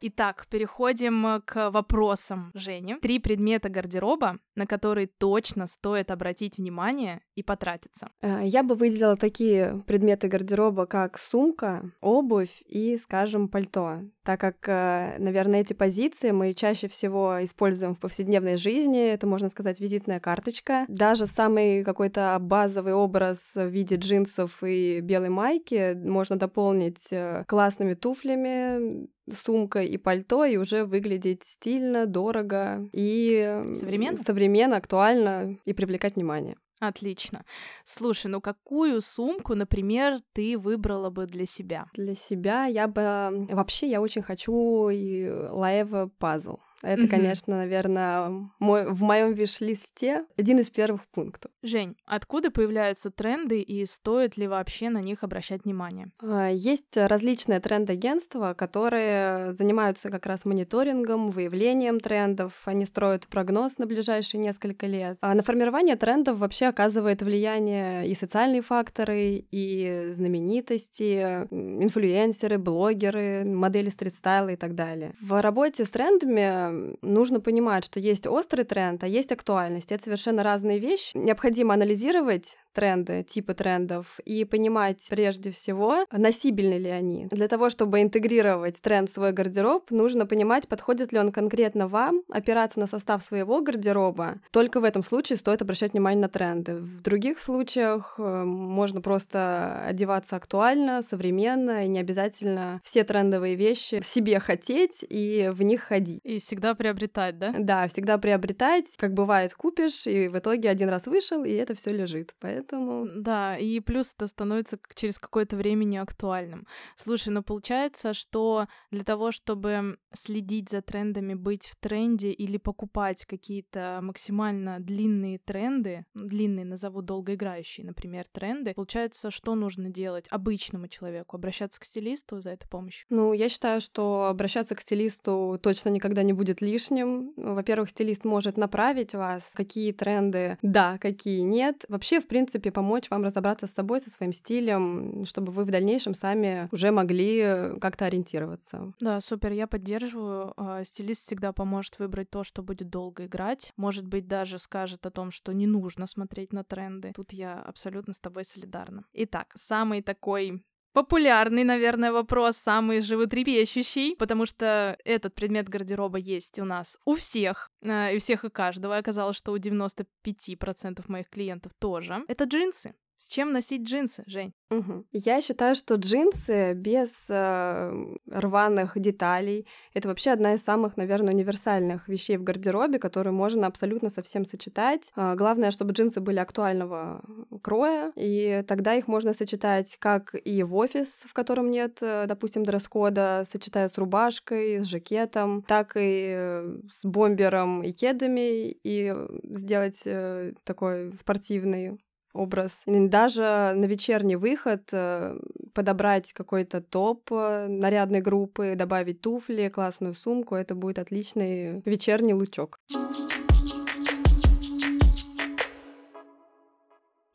Итак, 0.06 0.48
переходим 0.50 1.42
к 1.46 1.72
вопросам 1.72 2.52
Жени. 2.54 2.96
Три 2.96 3.20
предмета 3.20 3.70
гардероба, 3.70 4.38
на 4.54 4.68
которые 4.68 5.08
точно 5.08 5.66
стоит 5.66 6.12
обратить 6.12 6.58
внимание 6.58 7.22
и 7.36 7.42
потратиться. 7.42 8.10
Э, 8.20 8.42
Я 8.44 8.64
бы 8.64 8.76
выделила 8.76 9.16
такие 9.16 9.82
предметы 9.88 10.28
гардероба, 10.28 10.88
как 10.88 11.18
сумка, 11.18 11.90
обувь 12.02 12.62
и, 12.66 12.98
скажем, 12.98 13.48
пальто, 13.48 14.00
так 14.24 14.40
как, 14.40 14.56
э, 14.68 15.16
наверное, 15.20 15.62
эти 15.62 15.74
позиции 15.74 16.32
мы 16.32 16.54
чаще 16.54 16.88
всего 16.88 17.44
используем 17.44 17.96
в 17.96 18.00
повседневной 18.00 18.58
жизни. 18.58 19.10
Это, 19.10 19.28
можно 19.28 19.50
сказать, 19.50 19.80
визитная 19.80 20.20
карточка. 20.20 20.86
Даже 20.88 21.28
самый 21.28 21.84
какой-то 21.84 22.38
базовый 22.40 22.94
образ 22.94 23.52
в 23.56 23.68
виде 23.68 23.96
джинсов 23.96 24.64
и 24.64 25.00
белой 25.02 25.30
майки 25.30 25.94
можно 25.94 26.38
дополнить 26.38 27.08
э, 27.12 27.44
классными 27.48 27.94
туфлями, 27.94 29.08
сумкой 29.32 29.88
и 29.88 29.98
пальто, 29.98 30.46
и 30.46 30.58
уже 30.58 30.86
выглядеть 30.86 31.44
стильно, 31.44 32.06
дорого 32.06 32.88
и 32.92 33.44
э, 33.46 33.74
Современно? 33.74 34.18
современно, 34.18 34.78
актуально 34.78 35.58
и 35.66 35.74
привлекать 35.74 36.16
внимание. 36.16 36.58
Отлично. 36.80 37.46
Слушай, 37.86 38.28
ну 38.28 38.42
какую 38.42 39.02
сумку, 39.02 39.56
например, 39.56 40.20
ты 40.34 40.58
выбрала 40.58 41.10
бы 41.10 41.26
для 41.26 41.46
себя? 41.46 41.86
Для 41.94 42.16
себя 42.16 42.66
я 42.66 42.88
бы... 42.88 43.48
Вообще, 43.50 43.90
я 43.90 44.02
очень 44.02 44.22
хочу 44.22 44.90
и 44.90 45.30
Лаева 45.30 46.10
пазл. 46.20 46.58
Это, 46.84 47.04
Мгм. 47.04 47.10
конечно, 47.10 47.56
наверное, 47.58 48.50
мой, 48.60 48.86
в 48.92 49.02
моем 49.02 49.34
виш-листе 49.34 50.26
один 50.38 50.60
из 50.60 50.70
первых 50.70 51.08
пунктов. 51.08 51.50
Жень, 51.64 51.96
откуда 52.06 52.52
появляются 52.52 53.10
тренды 53.10 53.62
и 53.62 53.86
стоит 53.86 54.36
ли 54.38 54.48
вообще 54.48 54.90
на 54.90 55.00
них 55.02 55.24
обращать 55.24 55.64
внимание? 55.64 56.08
А, 56.22 56.50
Есть 56.52 56.96
различные 56.98 57.62
тренд-агентства, 57.62 58.54
которые 58.54 59.54
занимаются 59.54 60.10
как 60.10 60.26
раз 60.26 60.44
мониторингом, 60.46 61.32
выявлением 61.32 62.00
трендов. 62.02 62.52
Они 62.66 62.86
строят 62.86 63.28
прогноз 63.28 63.78
на 63.78 63.86
ближайшие 63.86 64.42
несколько 64.42 64.86
лет. 64.86 65.18
А 65.22 65.34
на 65.34 65.42
формирование 65.42 65.96
трендов 65.96 66.38
вообще 66.40 66.66
оказывает 66.68 67.22
влияние 67.22 68.08
и 68.08 68.14
социальные 68.14 68.62
факторы, 68.62 69.46
и 69.52 70.10
знаменитости, 70.12 71.48
инфлюенсеры, 71.50 72.58
блогеры, 72.58 73.46
модели 73.46 73.90
стрит-стайла 73.90 74.50
и 74.50 74.56
так 74.56 74.76
далее. 74.76 75.14
В 75.22 75.42
работе 75.42 75.86
с 75.86 75.90
трендами 75.90 76.73
нужно 77.02 77.40
понимать, 77.40 77.86
что 77.86 78.00
есть 78.00 78.28
острый 78.28 78.64
тренд, 78.64 79.04
а 79.04 79.08
есть 79.08 79.32
актуальность. 79.32 79.92
Это 79.92 80.04
совершенно 80.04 80.44
разные 80.44 80.80
вещи. 80.80 81.16
Необходимо 81.16 81.74
анализировать 81.74 82.58
тренды, 82.74 83.24
типы 83.24 83.54
трендов 83.54 84.20
и 84.26 84.44
понимать 84.46 85.06
прежде 85.10 85.52
всего, 85.52 86.06
носибельны 86.12 86.78
ли 86.78 86.90
они. 86.90 87.28
Для 87.32 87.48
того, 87.48 87.70
чтобы 87.70 88.02
интегрировать 88.02 88.82
тренд 88.82 89.10
в 89.10 89.14
свой 89.14 89.32
гардероб, 89.32 89.92
нужно 89.92 90.26
понимать, 90.26 90.68
подходит 90.68 91.14
ли 91.14 91.20
он 91.20 91.32
конкретно 91.32 91.88
вам, 91.88 92.24
опираться 92.30 92.80
на 92.80 92.88
состав 92.88 93.24
своего 93.24 93.62
гардероба. 93.62 94.40
Только 94.52 94.80
в 94.80 94.84
этом 94.84 95.04
случае 95.04 95.38
стоит 95.38 95.62
обращать 95.62 95.94
внимание 95.94 96.22
на 96.22 96.30
тренды. 96.30 96.78
В 96.78 97.02
других 97.02 97.40
случаях 97.40 98.16
э, 98.18 98.44
можно 98.44 99.02
просто 99.02 99.84
одеваться 99.86 100.36
актуально, 100.36 101.02
современно, 101.02 101.86
и 101.86 101.88
не 101.88 102.00
обязательно 102.00 102.82
все 102.84 103.04
трендовые 103.04 103.56
вещи 103.56 104.02
себе 104.04 104.40
хотеть 104.40 105.06
и 105.08 105.52
в 105.54 105.62
них 105.62 105.82
ходить. 105.82 106.20
И 106.24 106.40
всегда 106.40 106.74
приобретать, 106.74 107.38
да? 107.38 107.54
Да, 107.58 107.88
всегда 107.88 108.18
приобретать, 108.18 108.86
как 108.98 109.14
бывает, 109.14 109.54
купишь, 109.54 110.08
и 110.08 110.28
в 110.28 110.38
итоге 110.38 110.70
один 110.70 110.90
раз 110.90 111.06
вышел, 111.06 111.44
и 111.44 111.52
это 111.52 111.76
все 111.76 111.92
лежит. 111.92 112.36
Поэтому 112.40 112.63
Да, 112.72 113.58
и 113.58 113.80
плюс 113.80 114.14
это 114.16 114.28
становится 114.28 114.80
через 114.96 115.20
какое-то 115.20 115.56
время 115.56 115.84
неактуальным. 115.84 116.68
Слушай, 116.96 117.30
ну 117.30 117.44
получается, 117.44 118.14
что 118.14 118.68
для 118.92 119.04
того, 119.04 119.32
чтобы 119.32 119.98
следить 120.14 120.70
за 120.70 120.82
трендами, 120.82 121.34
быть 121.34 121.68
в 121.68 121.76
тренде 121.76 122.32
или 122.32 122.58
покупать 122.58 123.26
какие-то 123.26 124.00
максимально 124.02 124.80
длинные 124.80 125.40
тренды, 125.40 126.06
ну, 126.14 126.28
длинные 126.28 126.66
назову 126.66 127.02
долгоиграющие, 127.02 127.86
например, 127.86 128.26
тренды, 128.32 128.74
получается, 128.74 129.32
что 129.32 129.56
нужно 129.56 129.90
делать 129.90 130.28
обычному 130.30 130.88
человеку? 130.88 131.36
Обращаться 131.36 131.80
к 131.80 131.84
стилисту 131.84 132.40
за 132.42 132.52
этой 132.52 132.68
помощью? 132.68 133.06
Ну, 133.10 133.34
я 133.34 133.50
считаю, 133.50 133.82
что 133.82 134.26
обращаться 134.26 134.76
к 134.76 134.82
стилисту 134.82 135.60
точно 135.62 135.90
никогда 135.90 136.24
не 136.24 136.34
будет 136.34 136.62
лишним. 136.62 137.34
Во-первых, 137.36 137.90
стилист 137.90 138.24
может 138.26 138.58
направить 138.58 139.14
вас, 139.14 139.52
какие 139.56 139.92
тренды 139.92 140.58
да, 140.62 140.98
какие 140.98 141.42
нет. 141.42 141.86
Вообще, 141.88 142.20
в 142.20 142.28
принципе, 142.28 142.53
помочь 142.60 143.10
вам 143.10 143.24
разобраться 143.24 143.68
с 143.68 143.74
собой, 143.74 144.00
со 144.00 144.10
своим 144.10 144.34
стилем, 144.34 145.26
чтобы 145.26 145.52
вы 145.52 145.66
в 145.66 145.72
дальнейшем 145.72 146.16
сами 146.16 146.68
уже 146.72 146.92
могли 146.92 147.78
как-то 147.80 148.06
ориентироваться. 148.06 148.94
Да, 149.00 149.22
супер, 149.22 149.52
я 149.52 149.68
поддерживаю. 149.68 150.54
А, 150.58 150.84
Стилист 150.84 151.24
всегда 151.24 151.54
поможет 151.54 152.00
выбрать 152.00 152.30
то, 152.30 152.44
что 152.44 152.64
будет 152.64 152.90
долго 152.90 153.26
играть. 153.26 153.72
Может 153.78 154.08
быть, 154.08 154.28
даже 154.28 154.60
скажет 154.60 155.06
о 155.06 155.12
том, 155.12 155.32
что 155.32 155.52
не 155.54 155.68
нужно 155.68 156.08
смотреть 156.08 156.54
на 156.54 156.64
тренды. 156.64 157.12
Тут 157.16 157.34
я 157.34 157.62
абсолютно 157.62 158.14
с 158.14 158.20
тобой 158.20 158.44
солидарна. 158.44 159.06
Итак, 159.14 159.48
самый 159.56 160.02
такой 160.02 160.64
Популярный, 160.94 161.64
наверное, 161.64 162.12
вопрос, 162.12 162.56
самый 162.58 163.02
животрепещущий, 163.02 164.16
потому 164.16 164.46
что 164.46 164.96
этот 165.04 165.34
предмет 165.34 165.68
гардероба 165.68 166.20
есть 166.20 166.60
у 166.60 166.66
нас 166.66 166.98
у 167.06 167.16
всех, 167.16 167.72
э, 167.82 168.16
и 168.16 168.20
всех 168.20 168.46
и 168.46 168.50
каждого. 168.50 168.98
Оказалось, 168.98 169.36
что 169.36 169.52
у 169.54 169.58
95% 169.58 171.04
моих 171.08 171.30
клиентов 171.30 171.72
тоже. 171.80 172.24
Это 172.28 172.44
джинсы. 172.44 172.94
С 173.24 173.30
чем 173.30 173.54
носить 173.54 173.84
джинсы, 173.84 174.22
Жень? 174.28 174.54
Угу. 174.70 175.06
Я 175.14 175.40
считаю, 175.40 175.76
что 175.76 175.96
джинсы 175.96 176.74
без 176.74 177.28
э, 177.30 178.16
рваных 178.30 179.00
деталей 179.00 179.66
это 179.94 180.10
вообще 180.10 180.32
одна 180.32 180.56
из 180.56 180.62
самых, 180.62 180.98
наверное, 180.98 181.34
универсальных 181.34 182.10
вещей 182.10 182.36
в 182.36 182.44
гардеробе, 182.44 183.00
которую 183.00 183.34
можно 183.34 183.68
абсолютно 183.68 184.10
со 184.10 184.24
всем 184.24 184.44
сочетать. 184.44 185.10
А, 185.16 185.36
главное, 185.36 185.72
чтобы 185.72 185.94
джинсы 185.94 186.20
были 186.20 186.40
актуального 186.40 187.24
кроя, 187.62 188.12
и 188.18 188.62
тогда 188.68 188.94
их 188.94 189.08
можно 189.08 189.32
сочетать 189.32 189.96
как 190.02 190.36
и 190.36 190.62
в 190.64 190.76
офис, 190.76 191.08
в 191.26 191.32
котором 191.32 191.70
нет, 191.70 192.00
э, 192.02 192.26
допустим, 192.28 192.66
дресс-кода, 192.66 193.46
сочетая 193.50 193.88
с 193.88 193.98
рубашкой, 193.98 194.84
с 194.84 194.86
жакетом, 194.86 195.64
так 195.66 195.96
и 195.96 196.34
э, 196.36 196.78
с 196.92 197.06
бомбером 197.06 197.84
и 197.84 197.94
кедами, 197.94 198.70
и 198.84 199.16
сделать 199.44 200.02
э, 200.04 200.52
такой 200.66 201.14
спортивный 201.14 201.98
образ. 202.34 202.84
Даже 202.86 203.74
на 203.76 203.86
вечерний 203.86 204.36
выход 204.36 204.90
э, 204.92 205.40
подобрать 205.74 206.34
какой-то 206.34 206.82
топ 206.82 207.32
э, 207.32 207.68
нарядной 207.68 208.22
группы, 208.22 208.76
добавить 208.76 209.22
туфли, 209.22 209.70
классную 209.70 210.14
сумку, 210.14 210.56
это 210.56 210.76
будет 210.76 211.00
отличный 211.00 211.82
вечерний 211.86 212.34
лучок. 212.34 212.80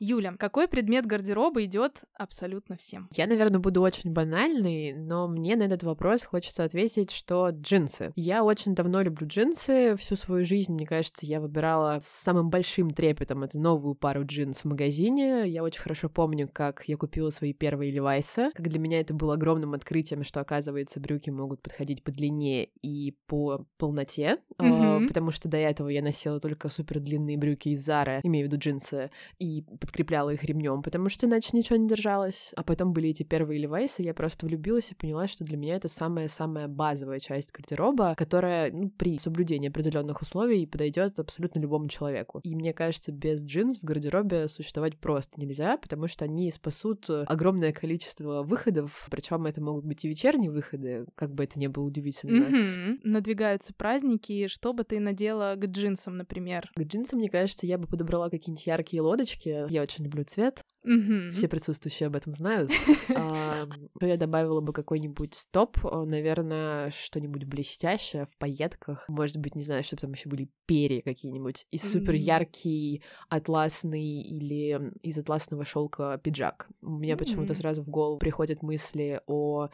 Юля, 0.01 0.35
какой 0.39 0.69
предмет 0.69 1.07
гардероба 1.07 1.65
идет 1.65 2.05
абсолютно 2.15 2.77
всем? 2.77 3.09
Я, 3.17 3.27
наверное, 3.27 3.59
буду 3.59 3.83
очень 3.83 4.13
банальный, 4.13 4.93
но 4.93 5.27
мне 5.27 5.57
на 5.57 5.65
этот 5.65 5.83
вопрос 5.83 6.23
хочется 6.23 6.65
ответить, 6.65 7.11
что 7.11 7.49
джинсы. 7.51 8.13
Я 8.15 8.45
очень 8.45 8.75
давно 8.75 9.03
люблю 9.03 9.27
джинсы. 9.27 9.97
Всю 9.97 10.15
свою 10.15 10.45
жизнь, 10.45 10.73
мне 10.73 10.87
кажется, 10.87 11.27
я 11.27 11.41
выбирала 11.41 11.99
с 12.01 12.07
самым 12.07 12.49
большим 12.49 12.91
трепетом 12.91 13.43
эту 13.43 13.59
новую 13.59 13.97
пару 13.97 14.25
джинс 14.25 14.61
в 14.61 14.65
магазине. 14.67 15.49
Я 15.49 15.65
очень 15.65 15.83
хорошо 15.83 16.09
помню, 16.09 16.49
как 16.53 16.85
я 16.87 16.97
купила 16.97 17.31
свои 17.31 17.53
первые 17.53 17.91
левайсы, 17.91 18.51
как 18.55 18.69
для 18.69 18.79
меня 18.79 19.01
это 19.01 19.15
было 19.15 19.35
огромным 19.35 19.75
открытием, 19.75 20.23
что, 20.23 20.41
оказывается, 20.41 21.01
брюки 21.01 21.31
могут 21.31 21.61
подходить 21.61 22.05
по 22.05 22.13
длине 22.13 22.67
и 22.83 23.17
по 23.27 23.67
полноте, 23.79 24.39
mm-hmm. 24.61 25.09
потому 25.09 25.33
что 25.33 25.49
до 25.49 25.57
этого 25.57 25.89
я 25.89 26.03
носила 26.03 26.39
только 26.39 26.69
супер 26.69 27.01
длинные 27.01 27.37
брюки 27.37 27.71
из 27.71 27.85
Зары, 27.85 28.21
имею 28.23 28.47
в 28.47 28.53
виду 28.53 28.61
джинсы, 28.61 29.11
и 29.39 29.65
подкрепляла 29.89 30.31
их 30.31 30.45
ремнем, 30.45 30.83
потому 30.83 31.09
что 31.09 31.27
иначе 31.27 31.51
ничего 31.55 31.77
не 31.77 31.89
держалось. 31.89 32.53
А 32.57 32.63
потом 32.63 32.93
были 32.93 33.09
эти 33.09 33.23
первые 33.23 33.59
левайсы, 33.59 34.03
я 34.03 34.13
просто 34.13 34.45
влюбилась 34.45 34.93
и 34.93 34.95
поняла, 34.95 35.27
что 35.27 35.45
для 35.45 35.57
меня 35.57 35.77
это 35.77 35.89
самая-самая 35.89 36.69
базовая 36.69 37.21
часть 37.21 37.53
гардероба, 37.53 38.15
которая 38.15 38.71
ну, 38.71 38.91
при 38.91 39.17
соблюдении 39.19 39.71
определенных 39.71 40.21
условий 40.21 40.67
подойдет 40.67 41.19
абсолютно 41.19 41.61
любому 41.61 41.89
человеку. 41.89 42.41
И 42.45 42.55
мне 42.55 42.75
кажется, 42.75 43.13
без 43.13 43.43
джинс 43.43 43.79
в 43.79 43.85
гардеробе 43.85 44.49
существовать 44.49 44.99
просто 44.99 45.41
нельзя, 45.41 45.79
потому 45.79 46.07
что 46.07 46.27
они 46.27 46.51
спасут 46.51 47.09
огромное 47.09 47.73
количество 47.73 48.43
выходов, 48.43 49.09
причем 49.11 49.47
это 49.47 49.63
могут 49.63 49.87
быть 49.87 50.05
и 50.05 50.09
вечерние 50.09 50.51
выходы, 50.51 51.07
как 51.15 51.33
бы 51.35 51.45
это 51.45 51.59
ни 51.59 51.67
было 51.67 51.85
удивительно. 51.85 52.45
Mm-hmm. 52.45 53.01
Надвигаются 53.05 53.73
праздники, 53.73 54.49
что 54.49 54.75
бы 54.75 54.85
ты 54.85 55.01
надела 55.01 55.55
к 55.57 55.65
джинсам, 55.65 56.19
например? 56.19 56.71
К 56.75 56.83
джинсам, 56.83 57.21
мне 57.21 57.31
кажется, 57.31 57.67
я 57.67 57.79
бы 57.79 57.87
подобрала 57.87 58.29
какие-нибудь 58.29 58.67
яркие 58.67 59.01
лодочки. 59.01 59.67
Я 59.79 59.83
очень 59.85 60.03
люблю 60.03 60.25
цвет. 60.25 60.65
Mm-hmm. 60.89 61.31
Все 61.31 61.49
присутствующие 61.49 62.07
об 62.07 62.17
этом 62.17 62.33
знают. 62.33 62.71
а, 63.15 63.69
я 64.01 64.17
добавила 64.17 64.61
бы 64.61 64.73
какой-нибудь 64.73 65.47
топ, 65.51 65.77
наверное, 65.85 66.91
что-нибудь 66.91 67.45
блестящее 67.45 68.25
в 68.25 68.37
пайетках. 68.39 69.05
Может 69.09 69.37
быть, 69.37 69.55
не 69.55 69.63
знаю, 69.63 69.85
чтобы 69.85 70.01
там 70.01 70.13
еще 70.13 70.29
были 70.29 70.49
перья 70.67 71.03
какие-нибудь. 71.03 71.67
И 71.71 71.79
супер 71.79 72.15
яркий 72.15 73.03
атласный 73.29 74.21
или 74.23 74.93
из 75.03 75.19
атласного 75.19 75.65
шелка 75.65 76.19
пиджак. 76.23 76.69
У 76.83 76.91
меня 76.91 77.17
почему-то 77.17 77.55
сразу 77.55 77.83
в 77.83 77.89
голову 77.89 78.19
приходят 78.19 78.63
мысли 78.63 79.21
о 79.27 79.69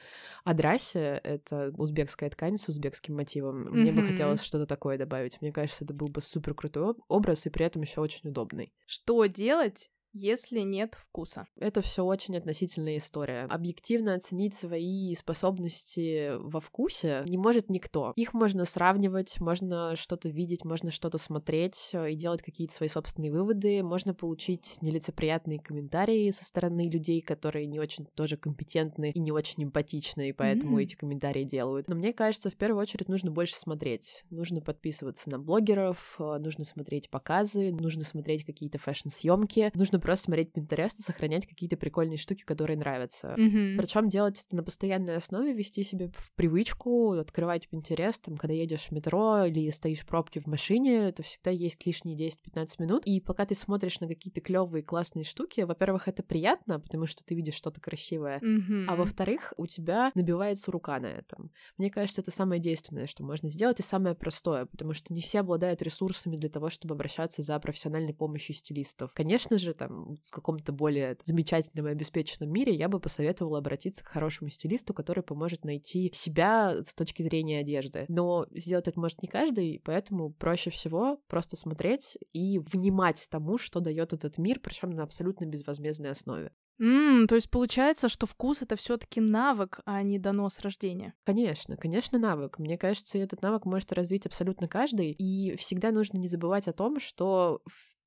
адрасе. 0.45 1.21
Это 1.23 1.73
узбекская 1.77 2.31
ткань 2.31 2.57
с 2.57 2.69
узбекским 2.69 3.15
мотивом. 3.15 3.71
Мне 3.71 3.93
бы 3.93 4.03
хотелось 4.03 4.43
что-то 4.43 4.67
такое 4.67 4.99
добавить. 4.99 5.41
Мне 5.41 5.53
кажется, 5.53 5.85
это 5.85 5.95
был 5.95 6.09
бы 6.09 6.21
супер 6.21 6.55
крутой 6.55 6.95
образ 7.09 7.47
и 7.47 7.51
при 7.51 7.65
этом 7.65 7.83
еще 7.83 8.01
очень 8.01 8.29
удобный. 8.29 8.73
Что 8.87 9.25
делать, 9.27 9.91
если 10.15 10.61
нет 10.61 10.95
вкуса. 10.95 11.47
Это 11.59 11.83
все 11.83 12.05
очень 12.05 12.37
относительная 12.37 12.99
история. 12.99 13.47
Объективно 13.51 14.15
оценить 14.15 14.55
свои 14.55 15.15
способности 15.15 16.37
во 16.39 16.61
вкусе 16.61 17.25
не 17.27 17.37
может 17.37 17.69
никто. 17.69 18.13
Их 18.17 18.33
можно 18.33 18.65
сравнивать, 18.65 19.41
можно 19.41 19.97
что-то 19.97 20.29
видеть, 20.29 20.65
можно 20.65 20.91
что-то 20.91 21.19
смотреть 21.19 21.91
э, 21.93 22.13
и 22.13 22.15
делать 22.15 22.43
какие-то 22.43 22.73
свои 22.73 22.89
собственные 22.89 23.33
выводы. 23.33 23.83
Можно 23.83 24.15
получить 24.15 24.79
нелицеприятные 24.81 25.59
комментарии 25.59 26.31
со 26.31 26.45
стороны 26.45 26.89
людей, 26.89 27.21
которые 27.21 27.67
не 27.67 27.81
очень 27.81 28.07
тоже 28.15 28.37
компетентны 28.37 29.11
и 29.11 29.19
не 29.19 29.33
очень 29.33 29.65
эмпатичны, 29.65 30.29
и 30.29 30.33
поэтому 30.33 30.79
mm-hmm. 30.79 30.83
эти 30.83 30.95
комментарии 30.95 31.45
делают. 31.45 31.89
Но 31.89 31.97
мне 31.97 32.13
кажется, 32.13 32.51
в 32.51 32.57
первую 32.57 32.81
очередь 32.81 33.09
нужно 33.09 33.33
больше 33.33 33.57
смотреть. 33.57 34.25
Нужно 34.31 34.61
подписываться 34.61 35.29
на 35.29 35.41
блогеров, 35.41 36.15
э, 36.21 36.39
нужно 36.39 36.65
смотреть 36.65 37.11
показы, 37.11 37.73
нужно 37.73 38.05
смотреть 38.05 38.45
какие-то 38.45 38.79
фэшн-съемки, 38.79 39.73
нужно 39.75 39.99
просто 40.05 40.27
смотреть 40.27 40.51
Pinterest 40.55 40.99
и 40.99 41.03
сохранять 41.03 41.47
какие-то 41.47 41.79
прикольные 41.79 42.19
штуки, 42.19 42.43
которые 42.43 42.77
нравятся. 42.77 43.35
Mm-hmm. 43.39 43.77
Причем 43.79 44.09
делать 44.11 44.45
это 44.47 44.55
на 44.55 44.63
постоянной 44.63 45.17
основе, 45.17 45.55
вести 45.55 45.83
себе 45.83 46.11
в 46.15 46.31
привычку, 46.35 47.13
открывать 47.13 47.67
Pinterest, 47.73 48.21
там, 48.23 48.37
когда 48.37 48.53
едешь 48.53 48.89
в 48.89 48.91
метро 48.91 49.47
или 49.47 49.71
стоишь 49.71 50.01
в 50.01 50.07
пробке 50.07 50.41
в 50.41 50.47
машине, 50.47 51.09
это 51.09 51.23
всегда 51.23 51.51
есть 51.51 51.85
лишние 51.87 52.17
10-15 52.19 52.67
минут. 52.81 53.07
И 53.07 53.19
пока 53.19 53.47
ты 53.47 53.55
смотришь 53.55 53.99
на 54.01 54.07
какие-то 54.07 54.43
клевые 54.43 54.83
классные 54.83 55.25
штуки, 55.25 55.63
во-первых, 55.63 56.07
это 56.07 56.23
приятно, 56.23 56.79
потому 56.81 57.07
что 57.07 57.25
ты 57.25 57.35
видишь 57.35 57.55
что-то 57.55 57.81
красивое, 57.81 58.41
mm-hmm. 58.41 58.85
а 58.87 58.97
во-вторых, 58.97 59.55
у 59.57 59.67
тебя 59.67 60.13
набивается 60.15 60.71
рука 60.71 61.01
на 61.01 61.07
этом. 61.07 61.51
Мне 61.79 61.89
кажется, 61.89 62.21
это 62.21 62.31
самое 62.31 62.61
действенное, 62.61 63.07
что 63.07 63.25
можно 63.25 63.49
сделать, 63.49 63.81
и 63.81 63.83
самое 63.83 64.15
простое, 64.15 64.67
потому 64.67 64.93
что 64.93 65.15
не 65.15 65.23
все 65.23 65.41
обладают 65.41 65.81
ресурсами 65.81 66.37
для 66.37 66.51
того, 66.51 66.69
чтобы 66.69 66.95
обращаться 66.95 67.43
за 67.43 67.59
профессиональной 67.59 68.13
помощью 68.13 68.55
стилистов. 68.55 69.11
Конечно 69.15 69.57
же, 69.57 69.73
там 69.73 69.94
в 69.95 70.31
каком-то 70.31 70.73
более 70.73 71.17
замечательном 71.23 71.89
и 71.89 71.93
обеспеченном 71.93 72.51
мире, 72.51 72.75
я 72.75 72.89
бы 72.89 73.01
посоветовала 73.01 73.59
обратиться 73.59 74.05
к 74.05 74.09
хорошему 74.09 74.51
стилисту, 74.51 74.95
который 74.95 75.23
поможет 75.23 75.65
найти 75.65 76.11
себя 76.15 76.77
с 76.85 76.95
точки 76.95 77.23
зрения 77.23 77.61
одежды. 77.61 78.07
Но 78.09 78.47
сделать 78.53 78.89
это 78.89 78.99
может 78.99 79.23
не 79.23 79.29
каждый, 79.29 79.81
поэтому 79.85 80.31
проще 80.31 80.71
всего 80.71 81.21
просто 81.29 81.57
смотреть 81.57 82.19
и 82.33 82.59
внимать 82.59 83.27
тому, 83.31 83.59
что 83.59 83.81
дает 83.81 84.13
этот 84.13 84.39
мир, 84.39 84.61
причем 84.61 84.91
на 84.91 85.03
абсолютно 85.03 85.45
безвозмездной 85.47 86.11
основе. 86.11 86.53
Mm, 86.81 87.27
то 87.27 87.37
есть 87.37 87.51
получается, 87.51 88.09
что 88.09 88.27
вкус 88.27 88.63
это 88.63 88.75
все-таки 88.77 89.21
навык, 89.21 89.81
а 89.85 90.03
не 90.03 90.19
донос 90.19 90.61
рождения. 90.61 91.15
Конечно, 91.25 91.77
конечно, 91.77 92.19
навык. 92.19 92.59
Мне 92.59 92.77
кажется, 92.77 93.19
этот 93.19 93.43
навык 93.43 93.65
может 93.65 93.93
развить 93.93 94.27
абсолютно 94.27 94.67
каждый. 94.67 95.13
И 95.13 95.57
всегда 95.57 95.93
нужно 95.93 96.19
не 96.19 96.27
забывать 96.27 96.67
о 96.67 96.73
том, 96.73 96.99
что 96.99 97.63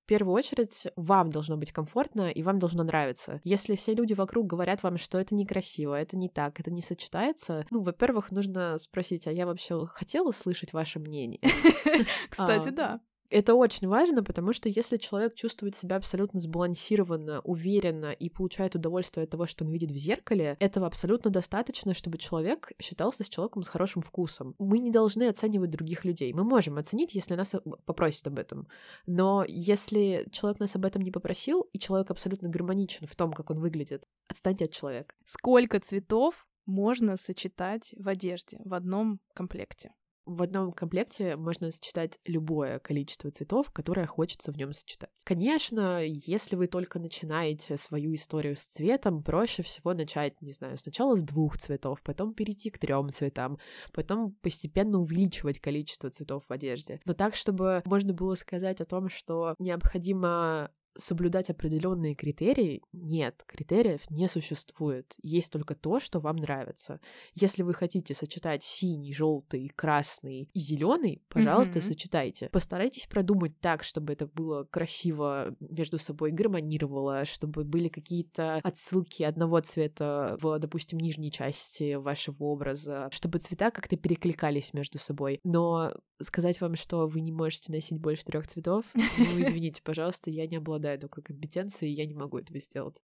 в 0.07 0.09
первую 0.09 0.33
очередь 0.35 0.87
вам 0.95 1.31
должно 1.31 1.57
быть 1.57 1.73
комфортно 1.73 2.31
и 2.31 2.41
вам 2.41 2.59
должно 2.59 2.83
нравиться. 2.83 3.41
Если 3.43 3.75
все 3.75 3.93
люди 3.93 4.13
вокруг 4.13 4.47
говорят 4.47 4.81
вам, 4.81 4.97
что 4.97 5.19
это 5.19 5.35
некрасиво, 5.35 5.95
это 5.95 6.15
не 6.15 6.29
так, 6.29 6.61
это 6.61 6.71
не 6.71 6.81
сочетается, 6.81 7.65
ну, 7.71 7.81
во-первых, 7.81 8.31
нужно 8.31 8.77
спросить, 8.77 9.27
а 9.27 9.33
я 9.33 9.45
вообще 9.45 9.85
хотела 9.85 10.31
слышать 10.31 10.71
ваше 10.71 10.99
мнение? 10.99 11.41
Кстати, 12.29 12.69
да. 12.69 13.01
Это 13.29 13.55
очень 13.55 13.87
важно, 13.87 14.23
потому 14.23 14.53
что 14.53 14.69
если 14.69 14.97
человек 14.97 15.35
чувствует 15.35 15.75
себя 15.75 15.97
абсолютно 15.97 16.39
сбалансированно, 16.39 17.41
уверенно 17.41 18.11
и 18.11 18.29
получает 18.29 18.75
удовольствие 18.75 19.25
от 19.25 19.29
того, 19.29 19.45
что 19.45 19.65
он 19.65 19.71
видит 19.71 19.91
в 19.91 19.95
зеркале, 19.95 20.55
этого 20.59 20.87
абсолютно 20.87 21.29
достаточно, 21.29 21.93
чтобы 21.93 22.17
человек 22.17 22.71
считался 22.81 23.23
с 23.23 23.29
человеком 23.29 23.63
с 23.63 23.69
хорошим 23.69 24.01
вкусом. 24.01 24.55
Мы 24.59 24.79
не 24.79 24.91
должны 24.91 25.27
оценивать 25.27 25.71
других 25.71 26.05
людей. 26.05 26.31
Мы 26.33 26.43
можем 26.43 26.77
оценить, 26.77 27.15
если 27.15 27.35
нас 27.35 27.53
попросят 27.85 28.27
об 28.27 28.39
этом. 28.39 28.67
Но 29.05 29.43
если 29.47 30.27
человек 30.31 30.59
нас 30.59 30.75
об 30.75 30.85
этом 30.85 31.01
не 31.01 31.11
попросил, 31.11 31.67
и 31.73 31.79
человек 31.79 32.11
абсолютно 32.11 32.49
гармоничен 32.49 33.07
в 33.07 33.15
том, 33.15 33.33
как 33.33 33.49
он 33.49 33.59
выглядит, 33.59 34.07
отстаньте 34.27 34.65
от 34.65 34.71
человека. 34.71 35.15
Сколько 35.25 35.79
цветов 35.79 36.47
можно 36.65 37.17
сочетать 37.17 37.93
в 37.97 38.07
одежде 38.07 38.59
в 38.63 38.73
одном 38.73 39.19
комплекте? 39.33 39.93
В 40.27 40.41
одном 40.41 40.71
комплекте 40.71 41.35
можно 41.35 41.71
сочетать 41.71 42.19
любое 42.25 42.79
количество 42.79 43.31
цветов, 43.31 43.71
которое 43.71 44.05
хочется 44.05 44.51
в 44.51 44.57
нем 44.57 44.73
сочетать. 44.73 45.09
Конечно, 45.23 46.03
если 46.03 46.55
вы 46.55 46.67
только 46.67 46.99
начинаете 46.99 47.77
свою 47.77 48.13
историю 48.13 48.55
с 48.57 48.65
цветом, 48.65 49.23
проще 49.23 49.63
всего 49.63 49.93
начать, 49.93 50.39
не 50.41 50.51
знаю, 50.51 50.77
сначала 50.77 51.15
с 51.15 51.23
двух 51.23 51.57
цветов, 51.57 52.01
потом 52.03 52.33
перейти 52.33 52.69
к 52.69 52.77
трем 52.77 53.11
цветам, 53.11 53.57
потом 53.93 54.33
постепенно 54.41 54.99
увеличивать 54.99 55.59
количество 55.59 56.09
цветов 56.09 56.43
в 56.47 56.51
одежде. 56.51 56.99
Но 57.05 57.13
так, 57.13 57.35
чтобы 57.35 57.81
можно 57.85 58.13
было 58.13 58.35
сказать 58.35 58.81
о 58.81 58.85
том, 58.85 59.09
что 59.09 59.55
необходимо 59.59 60.71
соблюдать 60.97 61.49
определенные 61.49 62.15
критерии, 62.15 62.81
нет, 62.93 63.43
критериев 63.45 64.01
не 64.09 64.27
существует. 64.27 65.15
Есть 65.21 65.51
только 65.51 65.75
то, 65.75 65.99
что 65.99 66.19
вам 66.19 66.37
нравится. 66.37 66.99
Если 67.33 67.63
вы 67.63 67.73
хотите 67.73 68.13
сочетать 68.13 68.63
синий, 68.63 69.13
желтый, 69.13 69.71
красный 69.75 70.49
и 70.53 70.59
зеленый, 70.59 71.21
пожалуйста, 71.29 71.79
mm-hmm. 71.79 71.87
сочетайте. 71.87 72.49
Постарайтесь 72.49 73.07
продумать 73.07 73.59
так, 73.59 73.83
чтобы 73.83 74.13
это 74.13 74.27
было 74.27 74.63
красиво 74.63 75.55
между 75.59 75.97
собой 75.97 76.31
гармонировало, 76.31 77.25
чтобы 77.25 77.63
были 77.63 77.87
какие-то 77.87 78.59
отсылки 78.63 79.23
одного 79.23 79.59
цвета 79.59 80.37
в, 80.41 80.59
допустим, 80.59 80.99
нижней 80.99 81.31
части 81.31 81.95
вашего 81.95 82.43
образа, 82.45 83.09
чтобы 83.11 83.39
цвета 83.39 83.71
как-то 83.71 83.97
перекликались 83.97 84.73
между 84.73 84.99
собой. 84.99 85.39
Но 85.43 85.93
сказать 86.21 86.61
вам, 86.61 86.75
что 86.75 87.07
вы 87.07 87.21
не 87.21 87.31
можете 87.31 87.71
носить 87.71 87.99
больше 87.99 88.23
трех 88.25 88.47
цветов, 88.47 88.85
ну, 88.93 89.03
извините, 89.41 89.81
пожалуйста, 89.83 90.29
я 90.29 90.47
не 90.47 90.57
обладаю 90.57 90.86
такой 90.95 91.23
компетенцией, 91.23 91.93
я 91.93 92.05
не 92.05 92.13
могу 92.13 92.37
этого 92.37 92.59
сделать. 92.59 93.01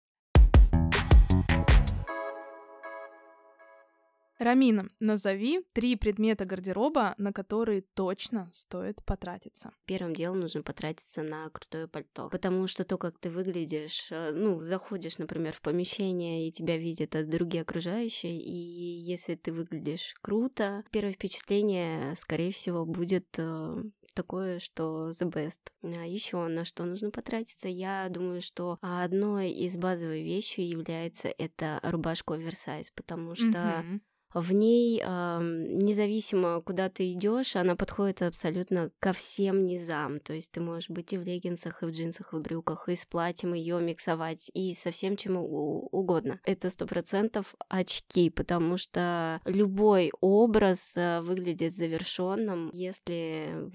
Рамина, 4.43 4.89
назови 4.99 5.61
три 5.73 5.95
предмета 5.95 6.45
гардероба, 6.45 7.15
на 7.17 7.33
которые 7.33 7.83
точно 7.95 8.51
стоит 8.53 8.97
потратиться. 9.05 9.71
Первым 9.87 10.15
делом 10.15 10.41
нужно 10.41 10.63
потратиться 10.63 11.23
на 11.23 11.49
крутое 11.51 11.87
пальто, 11.87 12.29
потому 12.29 12.67
что 12.67 12.85
то, 12.85 12.99
как 12.99 13.19
ты 13.19 13.31
выглядишь, 13.31 14.09
э, 14.11 14.33
ну, 14.33 14.61
заходишь, 14.61 15.19
например, 15.19 15.53
в 15.53 15.61
помещение, 15.61 16.49
и 16.49 16.53
тебя 16.53 16.77
видят 16.77 17.11
другие 17.29 17.63
окружающие, 17.63 18.37
и 18.37 18.53
если 18.53 19.37
ты 19.37 19.53
выглядишь 19.53 20.15
круто, 20.21 20.83
первое 20.91 21.13
впечатление, 21.13 22.17
скорее 22.17 22.51
всего, 22.51 22.85
будет 22.85 23.29
э, 23.39 23.83
такое, 24.15 24.59
что 24.59 25.11
the 25.11 25.31
best. 25.31 25.61
А 25.83 26.07
еще 26.07 26.47
на 26.47 26.65
что 26.65 26.85
нужно 26.85 27.11
потратиться? 27.11 27.69
Я 27.69 28.09
думаю, 28.09 28.41
что 28.41 28.79
одной 28.81 29.51
из 29.51 29.77
базовых 29.77 30.23
вещей 30.23 30.67
является 30.67 31.29
это 31.29 31.81
рубашка 31.83 32.35
оверсайз, 32.35 32.91
потому 32.95 33.35
что 33.35 33.47
mm-hmm 33.47 34.01
в 34.35 34.53
ней, 34.53 34.99
независимо 35.01 36.63
куда 36.63 36.89
ты 36.89 37.13
идешь, 37.13 37.57
она 37.57 37.77
подходит 37.77 38.23
абсолютно 38.23 38.91
ко 38.99 39.13
всем 39.13 39.65
низам. 39.65 40.21
То 40.21 40.33
есть 40.33 40.53
ты 40.53 40.61
можешь 40.61 40.91
быть 40.91 41.13
и 41.13 41.19
в 41.19 41.23
леггинсах, 41.23 41.83
и 41.83 41.87
в 41.87 41.91
джинсах, 41.91 42.33
и 42.33 42.37
в 42.37 42.41
брюках, 42.41 42.89
и 42.89 42.97
с 42.97 43.05
платьем 43.05 43.55
ее 43.55 43.81
миксовать, 43.81 44.51
и 44.55 44.75
со 44.75 44.91
всем 44.91 45.17
чем 45.17 45.37
угодно. 45.37 46.41
Это 46.45 46.71
сто 46.71 46.87
процентов 46.87 47.55
очки, 47.69 48.31
потому 48.31 48.77
что 48.77 49.41
любой 49.45 50.13
образ 50.21 50.97
э, 50.97 51.21
выглядит 51.21 51.75
завершенным, 51.75 52.71
если 52.73 53.71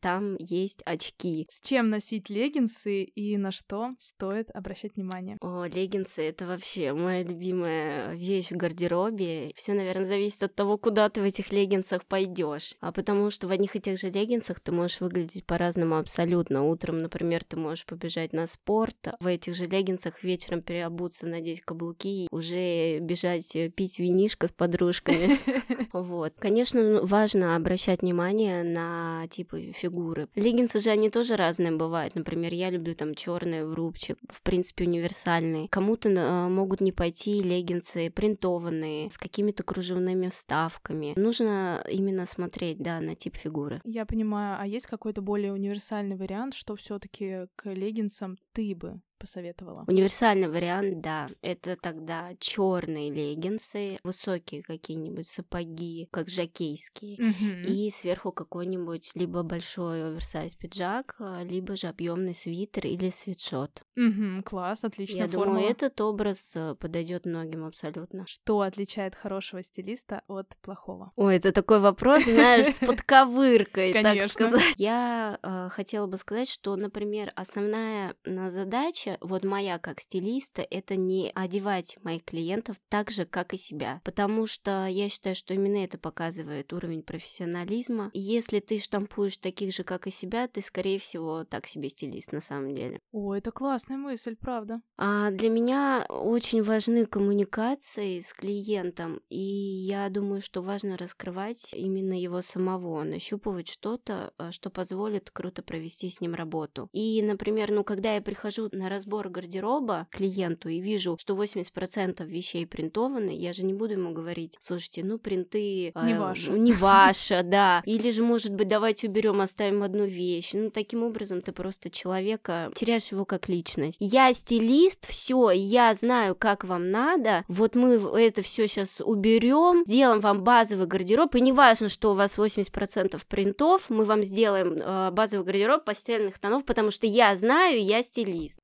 там 0.00 0.36
есть 0.38 0.82
очки. 0.84 1.46
С 1.50 1.60
чем 1.60 1.90
носить 1.90 2.30
леггинсы 2.30 3.02
и 3.02 3.36
на 3.36 3.50
что 3.50 3.90
стоит 3.98 4.50
обращать 4.54 4.96
внимание? 4.96 5.36
О, 5.40 5.64
леггинсы— 5.64 6.22
это 6.28 6.46
вообще 6.46 6.92
моя 6.92 7.22
любимая 7.22 8.14
вещь 8.14 8.50
в 8.50 8.56
гардеробе. 8.56 9.52
Все, 9.56 9.74
наверное, 9.74 10.04
зависит 10.04 10.42
от 10.42 10.54
того, 10.54 10.78
куда 10.78 11.08
ты 11.08 11.20
в 11.20 11.24
этих 11.24 11.52
леггинсах 11.52 12.04
пойдешь. 12.04 12.74
А 12.80 12.92
потому 12.92 13.30
что 13.30 13.48
в 13.48 13.50
одних 13.50 13.76
и 13.76 13.80
тех 13.80 13.98
же 13.98 14.10
леггинсах 14.10 14.60
ты 14.60 14.72
можешь 14.72 15.00
выглядеть 15.00 15.44
по-разному 15.44 15.96
абсолютно. 15.96 16.64
Утром, 16.64 16.98
например, 16.98 17.44
ты 17.44 17.56
можешь 17.56 17.86
побежать 17.86 18.32
на 18.32 18.46
спорт, 18.46 18.96
в 19.20 19.26
этих 19.26 19.54
же 19.54 19.66
леггинсах 19.66 20.22
вечером 20.22 20.62
переобуться, 20.62 21.26
надеть 21.26 21.62
каблуки, 21.62 22.28
уже 22.30 22.98
бежать 23.00 23.54
э, 23.56 23.68
пить 23.68 23.98
винишко 23.98 24.48
с 24.48 24.52
подружками. 24.52 25.38
Вот. 25.92 26.32
Конечно, 26.38 27.00
важно 27.02 27.54
обращать 27.54 28.00
внимание 28.00 28.62
на 28.62 29.26
типы 29.28 29.71
фигуры. 29.72 30.28
Леггинсы 30.34 30.80
же 30.80 30.90
они 30.90 31.10
тоже 31.10 31.36
разные 31.36 31.72
бывают. 31.72 32.14
Например, 32.14 32.52
я 32.52 32.70
люблю 32.70 32.94
там 32.94 33.14
черные 33.14 33.64
в 33.64 33.74
рубчик, 33.74 34.18
в 34.28 34.42
принципе 34.42 34.84
универсальные. 34.84 35.68
Кому-то 35.68 36.08
э, 36.08 36.48
могут 36.48 36.80
не 36.80 36.92
пойти 36.92 37.42
леггинсы 37.42 38.10
принтованные 38.10 39.10
с 39.10 39.18
какими-то 39.18 39.62
кружевными 39.62 40.28
вставками. 40.28 41.14
Нужно 41.16 41.84
именно 41.90 42.26
смотреть, 42.26 42.78
да, 42.78 43.00
на 43.00 43.14
тип 43.14 43.36
фигуры. 43.36 43.80
Я 43.84 44.06
понимаю, 44.06 44.56
а 44.60 44.66
есть 44.66 44.86
какой-то 44.86 45.22
более 45.22 45.52
универсальный 45.52 46.16
вариант, 46.16 46.54
что 46.54 46.76
все-таки 46.76 47.46
к 47.56 47.70
леггинсам 47.70 48.38
ты 48.52 48.74
бы 48.74 49.00
посоветовала? 49.22 49.84
Универсальный 49.86 50.48
вариант, 50.48 51.00
да. 51.00 51.28
Это 51.40 51.76
тогда 51.76 52.32
черные 52.40 53.10
леггинсы, 53.10 53.98
высокие 54.02 54.62
какие-нибудь 54.62 55.28
сапоги, 55.28 56.08
как 56.10 56.28
жакейские, 56.28 57.16
mm-hmm. 57.18 57.62
и 57.64 57.90
сверху 57.90 58.32
какой-нибудь 58.32 59.12
либо 59.14 59.42
большой 59.42 60.04
оверсайз 60.08 60.54
пиджак, 60.56 61.14
а, 61.20 61.42
либо 61.44 61.76
же 61.76 61.86
объемный 61.86 62.34
свитер 62.34 62.86
или 62.86 63.10
свитшот. 63.10 63.82
Mm-hmm, 63.96 64.42
класс, 64.42 64.84
отличная 64.84 65.22
Я 65.22 65.28
формула. 65.28 65.46
думаю, 65.46 65.70
этот 65.70 66.00
образ 66.00 66.52
э, 66.56 66.74
подойдет 66.74 67.24
многим 67.24 67.64
абсолютно. 67.64 68.26
Что 68.26 68.62
отличает 68.62 69.14
хорошего 69.14 69.62
стилиста 69.62 70.22
от 70.26 70.48
плохого? 70.62 71.12
Ой, 71.14 71.36
это 71.36 71.52
такой 71.52 71.78
вопрос, 71.78 72.24
знаешь, 72.24 72.66
с 72.66 72.78
подковыркой, 72.86 73.92
так 73.92 74.30
сказать. 74.30 74.74
Я 74.78 75.38
э, 75.42 75.68
хотела 75.70 76.06
бы 76.06 76.16
сказать, 76.16 76.48
что, 76.48 76.74
например, 76.74 77.32
основная 77.36 78.16
задача 78.48 79.11
вот 79.20 79.44
моя 79.44 79.78
как 79.78 80.00
стилиста, 80.00 80.62
это 80.62 80.96
не 80.96 81.30
одевать 81.34 81.98
моих 82.02 82.24
клиентов 82.24 82.76
так 82.88 83.10
же, 83.10 83.24
как 83.24 83.54
и 83.54 83.56
себя. 83.56 84.00
Потому 84.04 84.46
что 84.46 84.86
я 84.86 85.08
считаю, 85.08 85.34
что 85.34 85.54
именно 85.54 85.78
это 85.84 85.98
показывает 85.98 86.72
уровень 86.72 87.02
профессионализма. 87.02 88.10
Если 88.12 88.60
ты 88.60 88.78
штампуешь 88.78 89.36
таких 89.36 89.74
же, 89.74 89.84
как 89.84 90.06
и 90.06 90.10
себя, 90.10 90.48
ты, 90.48 90.62
скорее 90.62 90.98
всего, 90.98 91.44
так 91.44 91.66
себе 91.66 91.88
стилист 91.88 92.32
на 92.32 92.40
самом 92.40 92.74
деле. 92.74 92.98
О, 93.12 93.34
это 93.34 93.50
классная 93.50 93.96
мысль, 93.96 94.36
правда. 94.36 94.80
А 94.96 95.30
для 95.30 95.50
меня 95.50 96.06
очень 96.08 96.62
важны 96.62 97.06
коммуникации 97.06 98.20
с 98.20 98.32
клиентом, 98.32 99.20
и 99.28 99.40
я 99.40 100.08
думаю, 100.08 100.40
что 100.40 100.62
важно 100.62 100.96
раскрывать 100.96 101.72
именно 101.74 102.18
его 102.18 102.42
самого, 102.42 103.02
нащупывать 103.02 103.68
что-то, 103.68 104.32
а, 104.38 104.52
что 104.52 104.70
позволит 104.70 105.30
круто 105.30 105.62
провести 105.62 106.10
с 106.10 106.20
ним 106.20 106.34
работу. 106.34 106.88
И, 106.92 107.22
например, 107.22 107.70
ну, 107.70 107.84
когда 107.84 108.14
я 108.14 108.20
прихожу 108.20 108.68
на 108.72 108.88
раз 108.88 109.01
разбор 109.02 109.28
гардероба 109.30 110.06
клиенту 110.12 110.68
и 110.68 110.80
вижу, 110.80 111.16
что 111.20 111.34
80% 111.34 112.24
вещей 112.24 112.64
принтованы, 112.66 113.30
я 113.36 113.52
же 113.52 113.64
не 113.64 113.74
буду 113.74 113.94
ему 113.94 114.12
говорить, 114.12 114.56
слушайте, 114.60 115.02
ну 115.02 115.18
принты... 115.18 115.92
Не 116.04 116.12
э, 116.12 116.20
ваши. 116.20 116.52
Не 116.52 116.72
ваша, 116.72 117.42
да. 117.44 117.82
Или 117.84 118.12
же, 118.12 118.22
может 118.22 118.54
быть, 118.54 118.68
давайте 118.68 119.08
уберем, 119.08 119.40
оставим 119.40 119.82
одну 119.82 120.04
вещь. 120.04 120.50
Ну, 120.52 120.70
таким 120.70 121.02
образом 121.02 121.40
ты 121.40 121.50
просто 121.50 121.90
человека 121.90 122.70
теряешь 122.76 123.10
его 123.10 123.24
как 123.24 123.48
личность. 123.48 123.96
Я 123.98 124.32
стилист, 124.32 125.08
все, 125.10 125.50
я 125.50 125.92
знаю, 125.94 126.36
как 126.36 126.62
вам 126.62 126.92
надо. 126.92 127.44
Вот 127.48 127.74
мы 127.74 127.94
это 128.20 128.40
все 128.40 128.68
сейчас 128.68 129.00
уберем, 129.00 129.82
сделаем 129.84 130.20
вам 130.20 130.44
базовый 130.44 130.86
гардероб, 130.86 131.34
и 131.34 131.40
неважно, 131.40 131.88
что 131.88 132.12
у 132.12 132.14
вас 132.14 132.38
80% 132.38 133.20
принтов, 133.26 133.90
мы 133.90 134.04
вам 134.04 134.22
сделаем 134.22 134.74
э, 134.74 135.10
базовый 135.10 135.44
гардероб 135.44 135.84
постельных 135.84 136.38
тонов, 136.38 136.64
потому 136.64 136.92
что 136.92 137.08
я 137.08 137.34
знаю, 137.34 137.84
я 137.84 138.00
стилист. 138.02 138.60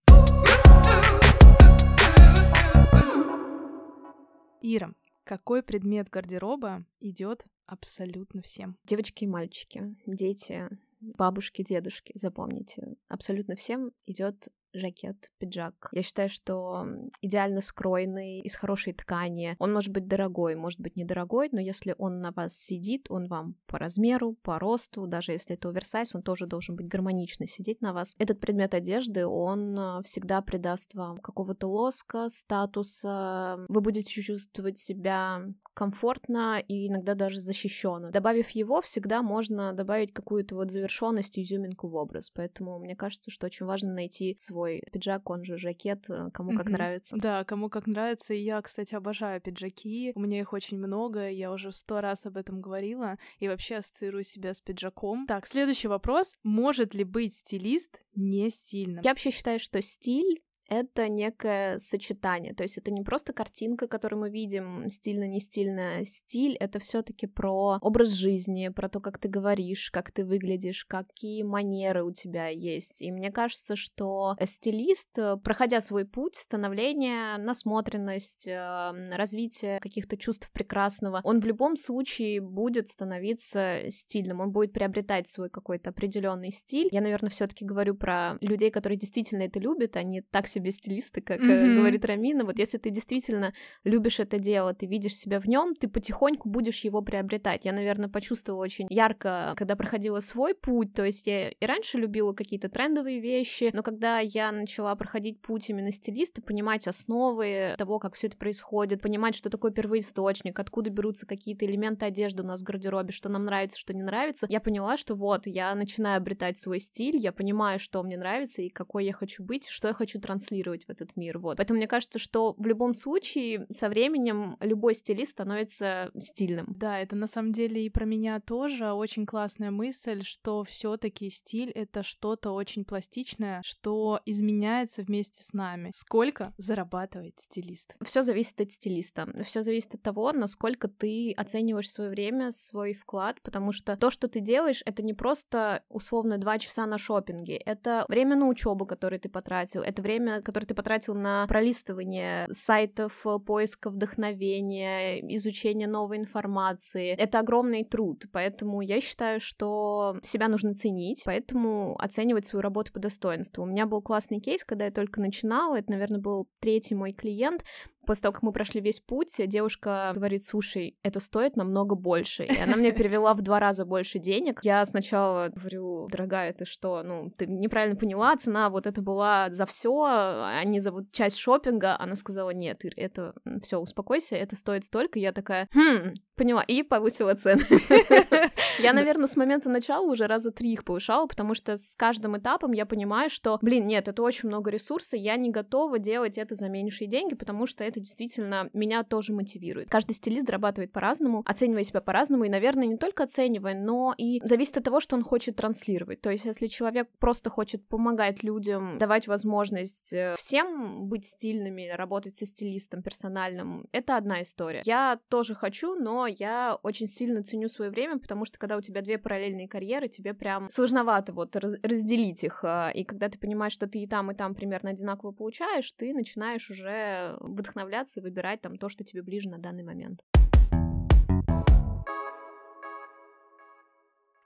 Ира, 4.61 4.95
какой 5.25 5.63
предмет 5.63 6.09
гардероба 6.09 6.85
идет 7.01 7.45
абсолютно 7.67 8.43
всем? 8.43 8.77
Девочки 8.85 9.25
и 9.25 9.29
мальчики, 9.29 9.97
дети, 10.07 10.69
бабушки, 11.01 11.63
дедушки, 11.63 12.13
запомните, 12.15 12.97
абсолютно 13.09 13.57
всем 13.57 13.93
идет 14.07 14.49
жакет, 14.73 15.31
пиджак. 15.39 15.89
Я 15.93 16.03
считаю, 16.03 16.29
что 16.29 16.87
идеально 17.21 17.61
скроенный, 17.61 18.41
из 18.41 18.55
хорошей 18.55 18.93
ткани. 18.93 19.57
Он 19.59 19.73
может 19.73 19.93
быть 19.93 20.07
дорогой, 20.07 20.55
может 20.55 20.81
быть 20.81 20.97
недорогой, 20.97 21.49
но 21.53 21.61
если 21.61 21.95
он 21.99 22.21
на 22.21 22.33
вас 22.33 22.55
сидит, 22.55 23.07
он 23.11 23.27
вам 23.27 23.55
по 23.67 23.79
размеру, 23.79 24.35
по 24.43 24.59
росту, 24.59 25.07
даже 25.07 25.33
если 25.33 25.57
это 25.57 25.69
оверсайз, 25.69 26.15
он 26.15 26.23
тоже 26.23 26.47
должен 26.47 26.77
быть 26.77 26.89
гармонично 26.89 27.47
сидеть 27.47 27.81
на 27.81 27.93
вас. 27.93 28.15
Этот 28.19 28.41
предмет 28.41 28.75
одежды, 28.75 29.27
он 29.27 29.79
а, 29.79 30.03
всегда 30.03 30.43
придаст 30.43 30.95
вам 30.95 31.19
какого-то 31.19 31.69
лоска, 31.69 32.29
статуса. 32.29 33.59
Вы 33.69 33.81
будете 33.81 34.23
чувствовать 34.23 34.79
себя 34.79 35.43
комфортно 35.75 36.61
и 36.67 36.89
иногда 36.89 37.15
даже 37.15 37.41
защищенно. 37.41 38.11
Добавив 38.11 38.51
его, 38.51 38.81
всегда 38.81 39.23
можно 39.23 39.73
добавить 39.73 40.13
какую-то 40.13 40.55
вот 40.55 40.71
завершенность, 40.71 41.39
изюминку 41.39 41.89
в 41.89 41.95
образ. 41.95 42.31
Поэтому 42.31 42.79
мне 42.79 42.97
кажется, 42.97 43.31
что 43.31 43.47
очень 43.47 43.67
важно 43.67 43.93
найти 43.93 44.37
свой 44.39 44.58
свой 44.59 44.83
пиджак, 44.93 45.31
он 45.31 45.45
же 45.45 45.57
жакет, 45.57 46.05
э, 46.09 46.31
кому 46.33 46.57
как 46.57 46.69
нравится. 46.69 47.17
Да, 47.17 47.45
кому 47.45 47.69
как 47.69 47.87
нравится. 47.87 48.35
И 48.35 48.41
я, 48.41 48.61
кстати, 48.61 48.95
обожаю 48.95 49.41
пиджаки. 49.41 50.13
У 50.17 50.21
меня 50.21 50.41
их 50.41 50.53
очень 50.53 50.79
много, 50.79 51.29
я 51.31 51.53
уже 51.53 51.73
сто 51.73 52.01
раз 52.01 52.27
об 52.27 52.37
этом 52.37 52.61
говорила. 52.61 53.19
И 53.39 53.49
вообще 53.49 53.77
ассоциирую 53.77 54.25
себя 54.25 54.55
с 54.55 54.61
пиджаком. 54.61 55.27
Так, 55.27 55.47
следующий 55.47 55.89
вопрос. 55.89 56.35
Может 56.43 56.95
ли 56.95 57.05
быть 57.05 57.35
стилист 57.35 58.03
не 58.17 58.51
стильным? 58.51 59.01
Я 59.05 59.11
вообще 59.11 59.31
считаю, 59.31 59.61
что 59.61 59.81
стиль 59.81 60.43
это 60.69 61.09
некое 61.09 61.79
сочетание. 61.79 62.55
То 62.55 62.63
есть 62.63 62.79
это 62.79 62.91
не 62.91 63.03
просто 63.03 63.33
картинка, 63.33 63.89
которую 63.89 64.21
мы 64.21 64.31
видим, 64.31 64.89
стильно, 64.91 65.27
не 65.27 65.41
стильно. 65.41 66.05
Стиль— 66.05 66.57
это 66.61 66.79
все 66.79 67.03
таки 67.03 67.27
про 67.27 67.79
образ 67.81 68.11
жизни, 68.11 68.69
про 68.69 68.89
то, 68.89 69.01
как 69.01 69.19
ты 69.19 69.29
говоришь, 69.29 69.91
как 69.91 70.13
ты 70.13 70.25
выглядишь, 70.25 70.85
какие 70.85 71.43
манеры 71.43 72.05
у 72.05 72.13
тебя 72.13 72.49
есть. 72.49 73.03
И 73.03 73.11
мне 73.11 73.31
кажется, 73.31 73.77
что 73.77 74.37
стилист, 74.45 75.19
э, 75.19 75.37
проходя 75.43 75.81
свой 75.81 76.05
путь 76.05 76.37
становления, 76.37 77.39
насмотренность, 77.39 78.47
э, 78.47 78.93
развитие 79.13 79.81
каких-то 79.81 80.17
чувств 80.17 80.51
прекрасного, 80.53 81.21
он 81.25 81.41
в 81.41 81.47
любом 81.47 81.77
случае 81.77 82.41
будет 82.41 82.89
становиться 82.89 83.83
стильным, 83.91 84.41
он 84.41 84.53
будет 84.53 84.73
приобретать 84.73 85.29
свой 85.29 85.49
какой-то 85.49 85.91
определенный 85.91 86.53
стиль. 86.53 86.89
Я, 86.91 87.01
наверное, 87.01 87.31
все-таки 87.31 87.65
говорю 87.65 87.95
про 87.95 88.37
людей, 88.41 88.71
которые 88.71 88.99
действительно 88.99 89.43
это 89.43 89.59
любят, 89.59 89.97
не 90.05 90.23
так 90.23 90.47
себе 90.47 90.58
стилисты, 90.71 91.21
как 91.21 91.41
mm-hmm. 91.41 91.77
говорит 91.77 92.05
Рамина. 92.05 92.45
Вот 92.45 92.59
если 92.59 92.79
ты 92.79 92.91
действительно 92.91 93.53
любишь 93.85 94.21
это 94.21 94.39
дело, 94.39 94.75
ты 94.75 94.87
видишь 94.87 95.17
себя 95.17 95.41
в 95.41 95.47
нем, 95.47 95.75
ты 95.75 95.89
потихоньку 95.89 96.49
будешь 96.49 96.81
его 96.81 97.03
приобретать. 97.03 97.65
Я, 97.65 97.73
наверное, 97.73 98.09
почувствовала 98.09 98.63
очень 98.63 98.87
ярко, 98.91 99.55
когда 99.57 99.77
проходила 99.77 100.21
свой 100.21 100.55
путь. 100.55 100.93
То 100.95 101.05
есть 101.05 101.27
я 101.27 101.51
и 101.51 101.67
раньше 101.67 101.99
любила 101.99 102.33
какие-то 102.33 102.69
трендовые 102.69 103.21
вещи, 103.21 103.71
но 103.73 103.83
когда 103.83 104.19
я 104.21 104.53
начала 104.53 104.95
проходить 104.97 105.41
путь 105.41 105.71
именно 105.71 105.93
стилиста, 105.93 106.43
понимать 106.43 106.87
основы 106.89 107.75
того, 107.79 107.99
как 107.99 108.15
все 108.15 108.27
это 108.27 108.37
происходит, 108.37 109.01
понимать, 109.01 109.35
что 109.35 109.51
такое 109.51 109.71
первоисточник, 109.71 110.59
откуда 110.59 110.91
берутся 110.91 111.27
какие-то 111.27 111.67
элементы 111.67 112.07
одежды 112.07 112.43
у 112.43 112.47
нас 112.47 112.63
в 112.63 112.65
гардеробе, 112.65 113.13
что 113.13 113.29
нам 113.29 113.45
нравится, 113.45 113.79
что 113.79 113.95
не 113.95 114.03
нравится, 114.03 114.47
я 114.49 114.61
поняла, 114.61 114.97
что 114.97 115.15
вот, 115.15 115.47
я 115.47 115.75
начинаю 115.75 116.19
обретать 116.19 116.59
свой 116.59 116.81
стиль, 116.81 117.17
я 117.17 117.33
понимаю, 117.33 117.79
что 117.79 118.03
мне 118.03 118.17
нравится 118.17 118.63
и 118.63 118.69
какой 118.69 119.05
я 119.05 119.13
хочу 119.13 119.43
быть, 119.43 119.69
что 119.69 119.89
я 119.89 119.95
хочу 119.95 120.21
транслировать 120.21 120.48
в 120.51 120.91
этот 120.91 121.17
мир, 121.17 121.39
вот. 121.39 121.57
Поэтому 121.57 121.79
мне 121.79 121.87
кажется, 121.87 122.19
что 122.19 122.55
в 122.59 122.67
любом 122.67 122.95
случае 122.95 123.67
со 123.71 123.89
временем 123.89 124.57
любой 124.61 124.95
стилист 124.95 125.33
становится 125.33 126.11
стильным. 126.19 126.67
Да, 126.77 126.99
это 126.99 127.17
на 127.17 127.27
самом 127.27 127.53
деле 127.53 127.85
и 127.85 127.91
про 127.91 128.05
меня 128.05 128.41
тоже 128.41 128.93
очень 128.93 129.27
классная 129.27 129.71
мысль, 129.71 130.23
что 130.23 130.65
все 130.65 130.97
таки 130.97 131.31
стиль— 131.31 131.71
это 131.75 132.03
что-то 132.03 132.51
очень 132.53 132.85
пластичное, 132.85 133.63
что 133.65 134.21
изменяется 134.25 135.03
вместе 135.03 135.43
с 135.43 135.53
нами. 135.53 135.91
Сколько 135.95 136.53
зарабатывает 136.59 137.39
стилист? 137.39 137.97
Все 138.05 138.23
зависит 138.23 138.61
от 138.61 138.73
стилиста. 138.73 139.29
Все 139.45 139.63
зависит 139.63 139.95
от 139.95 140.03
того, 140.03 140.33
насколько 140.33 140.89
ты 140.89 141.33
оцениваешь 141.33 141.91
свое 141.91 142.11
время, 142.11 142.51
свой 142.51 142.95
вклад, 142.95 143.41
потому 143.43 143.73
что 143.73 143.97
то, 143.97 144.11
что 144.11 144.29
ты 144.29 144.41
делаешь, 144.41 144.83
это 144.85 145.03
не 145.03 145.15
просто 145.15 145.83
условно 145.89 146.39
два 146.39 146.59
часа 146.59 146.87
на 146.87 146.99
шопинге, 146.99 147.57
это 147.57 148.05
время 148.09 148.37
на 148.37 148.47
учебу, 148.47 148.87
которое 148.87 149.19
ты 149.19 149.29
потратил, 149.29 149.83
это 149.83 150.03
время, 150.03 150.38
которое 150.43 150.67
ты 150.67 150.75
потратил 150.75 151.15
на 151.15 151.47
пролистывание 151.47 152.47
сайтов, 152.51 153.25
поиска 153.47 153.91
вдохновения, 153.91 155.21
изучение 155.37 155.89
новой 155.89 156.19
информации. 156.19 157.15
Это 157.15 157.41
огромный 157.41 157.85
труд, 157.85 158.25
поэтому 158.33 158.81
я 158.81 159.01
считаю, 159.01 159.41
что 159.41 160.19
себя 160.23 160.49
нужно 160.49 160.75
ценить, 160.75 161.23
поэтому 161.25 161.97
оценивать 161.99 162.47
свою 162.47 162.63
работу 162.63 162.93
по 162.93 163.01
достоинству. 163.01 163.63
У 163.63 163.67
меня 163.67 163.87
был 163.87 164.03
классный 164.03 164.41
кейс, 164.41 164.65
когда 164.65 164.87
я 164.87 164.91
только 164.91 165.21
начинала, 165.21 165.79
это, 165.79 165.91
наверное, 165.91 166.21
был 166.21 166.49
третий 166.61 166.95
мой 166.95 167.13
клиент, 167.13 167.65
после 168.09 168.23
того, 168.23 168.33
как 168.33 168.43
мы 168.43 168.53
прошли 168.53 168.81
весь 168.81 169.01
путь, 169.01 169.37
девушка 169.39 170.13
говорит, 170.15 170.43
слушай, 170.43 170.97
это 171.03 171.21
стоит 171.21 171.57
намного 171.57 171.95
больше. 171.95 172.45
И 172.45 172.59
она 172.59 172.75
мне 172.75 172.91
перевела 172.91 173.35
в 173.35 173.43
два 173.43 173.61
раза 173.61 173.85
больше 173.85 174.19
денег. 174.19 174.61
Я 174.63 174.83
сначала 174.87 175.51
говорю, 175.55 176.09
дорогая, 176.11 176.55
ты 176.55 176.65
что, 176.65 177.03
ну, 177.03 177.31
ты 177.37 177.47
неправильно 177.47 177.97
поняла, 177.97 178.35
цена 178.37 178.71
вот 178.71 178.87
это 178.87 179.03
была 179.03 179.51
за 179.51 179.67
все, 179.67 180.05
а 180.07 180.65
не 180.65 180.81
за 180.81 180.91
вот 180.91 181.13
часть 181.13 181.37
шопинга. 181.37 181.99
Она 181.99 182.17
сказала, 182.17 182.49
нет, 182.49 182.83
Ир, 182.87 182.95
это 182.97 183.35
все, 183.63 183.79
успокойся, 183.79 184.37
это 184.37 184.57
стоит 184.57 184.87
столько. 184.87 185.19
Я 185.19 185.33
такая, 185.33 185.69
хм, 185.75 186.15
поняла, 186.35 186.63
и 186.63 186.83
повысила 186.83 187.35
цены. 187.35 187.61
Я, 188.79 188.93
наверное, 188.93 189.27
с 189.27 189.37
момента 189.37 189.69
начала 189.69 190.07
уже 190.07 190.27
раза 190.27 190.51
три 190.51 190.73
их 190.73 190.85
повышала, 190.85 191.27
потому 191.27 191.55
что 191.55 191.77
с 191.77 191.95
каждым 191.97 192.39
этапом 192.39 192.73
я 192.73 192.87
понимаю, 192.87 193.31
что, 193.31 193.59
блин, 193.63 193.87
нет, 193.87 194.09
это 194.09 194.23
очень 194.23 194.49
много 194.49 194.71
ресурсов, 194.71 195.21
я 195.21 195.37
не 195.37 195.51
готова 195.51 195.99
делать 195.99 196.39
это 196.39 196.55
за 196.55 196.69
меньшие 196.69 197.09
деньги, 197.09 197.35
потому 197.35 197.67
что 197.67 197.85
это 197.85 198.01
действительно 198.01 198.71
меня 198.73 199.03
тоже 199.05 199.33
мотивирует. 199.33 199.91
Каждый 199.91 200.15
стилист 200.15 200.47
зарабатывает 200.47 200.93
по-разному, 200.93 201.43
оценивая 201.45 201.85
себя 201.85 202.01
по-разному, 202.01 202.45
и, 202.45 202.49
наверное, 202.49 202.87
не 202.87 202.97
только 202.97 203.25
оценивая, 203.25 203.75
но 203.75 204.15
и 204.17 204.41
зависит 204.45 204.79
от 204.79 204.85
того, 204.85 205.01
что 205.01 205.17
он 205.17 205.23
хочет 205.23 205.57
транслировать. 205.57 206.21
То 206.21 206.31
есть, 206.31 206.45
если 206.45 206.67
человек 206.67 207.09
просто 207.19 207.51
хочет 207.51 207.87
помогать 207.89 208.43
людям, 208.43 208.99
давать 208.99 209.27
возможность 209.27 210.13
э, 210.13 210.35
всем 210.39 211.09
быть 211.09 211.25
стильными, 211.27 211.89
работать 211.89 212.37
со 212.37 212.47
стилистом 212.47 213.03
персональным, 213.03 213.87
это 213.93 214.17
одна 214.17 214.43
история. 214.43 214.83
Я 214.85 215.19
тоже 215.29 215.55
хочу, 215.55 215.95
но 215.95 216.27
я 216.27 216.79
очень 216.83 217.07
сильно 217.07 217.43
ценю 217.43 217.69
свое 217.69 217.91
время, 217.91 218.19
потому 218.19 218.45
что 218.49 218.59
когда 218.59 218.77
у 218.77 218.81
тебя 218.81 219.03
две 219.03 219.19
параллельные 219.19 219.69
карьеры, 219.69 220.09
тебе 220.09 220.35
прям 220.35 220.69
сложновато 220.71 221.33
вот 221.33 221.55
раз 221.57 221.75
разделить 221.83 222.43
их. 222.43 222.65
А, 222.65 222.91
и 222.91 223.05
когда 223.05 223.29
ты 223.29 223.39
понимаешь, 223.39 223.73
что 223.73 223.87
ты 223.87 224.01
и 224.01 224.07
там, 224.07 224.31
и 224.31 224.35
там 224.35 224.55
примерно 224.55 224.91
одинаково 224.91 225.31
получаешь, 225.31 225.91
ты 225.93 226.13
начинаешь 226.13 226.69
уже 226.71 227.37
вдохновляться 227.41 228.21
и 228.21 228.23
выбирать 228.23 228.61
там 228.61 228.77
то, 228.77 228.89
что 228.89 229.05
тебе 229.05 229.23
ближе 229.23 229.49
на 229.49 229.59
данный 229.59 229.85
момент. 229.85 230.25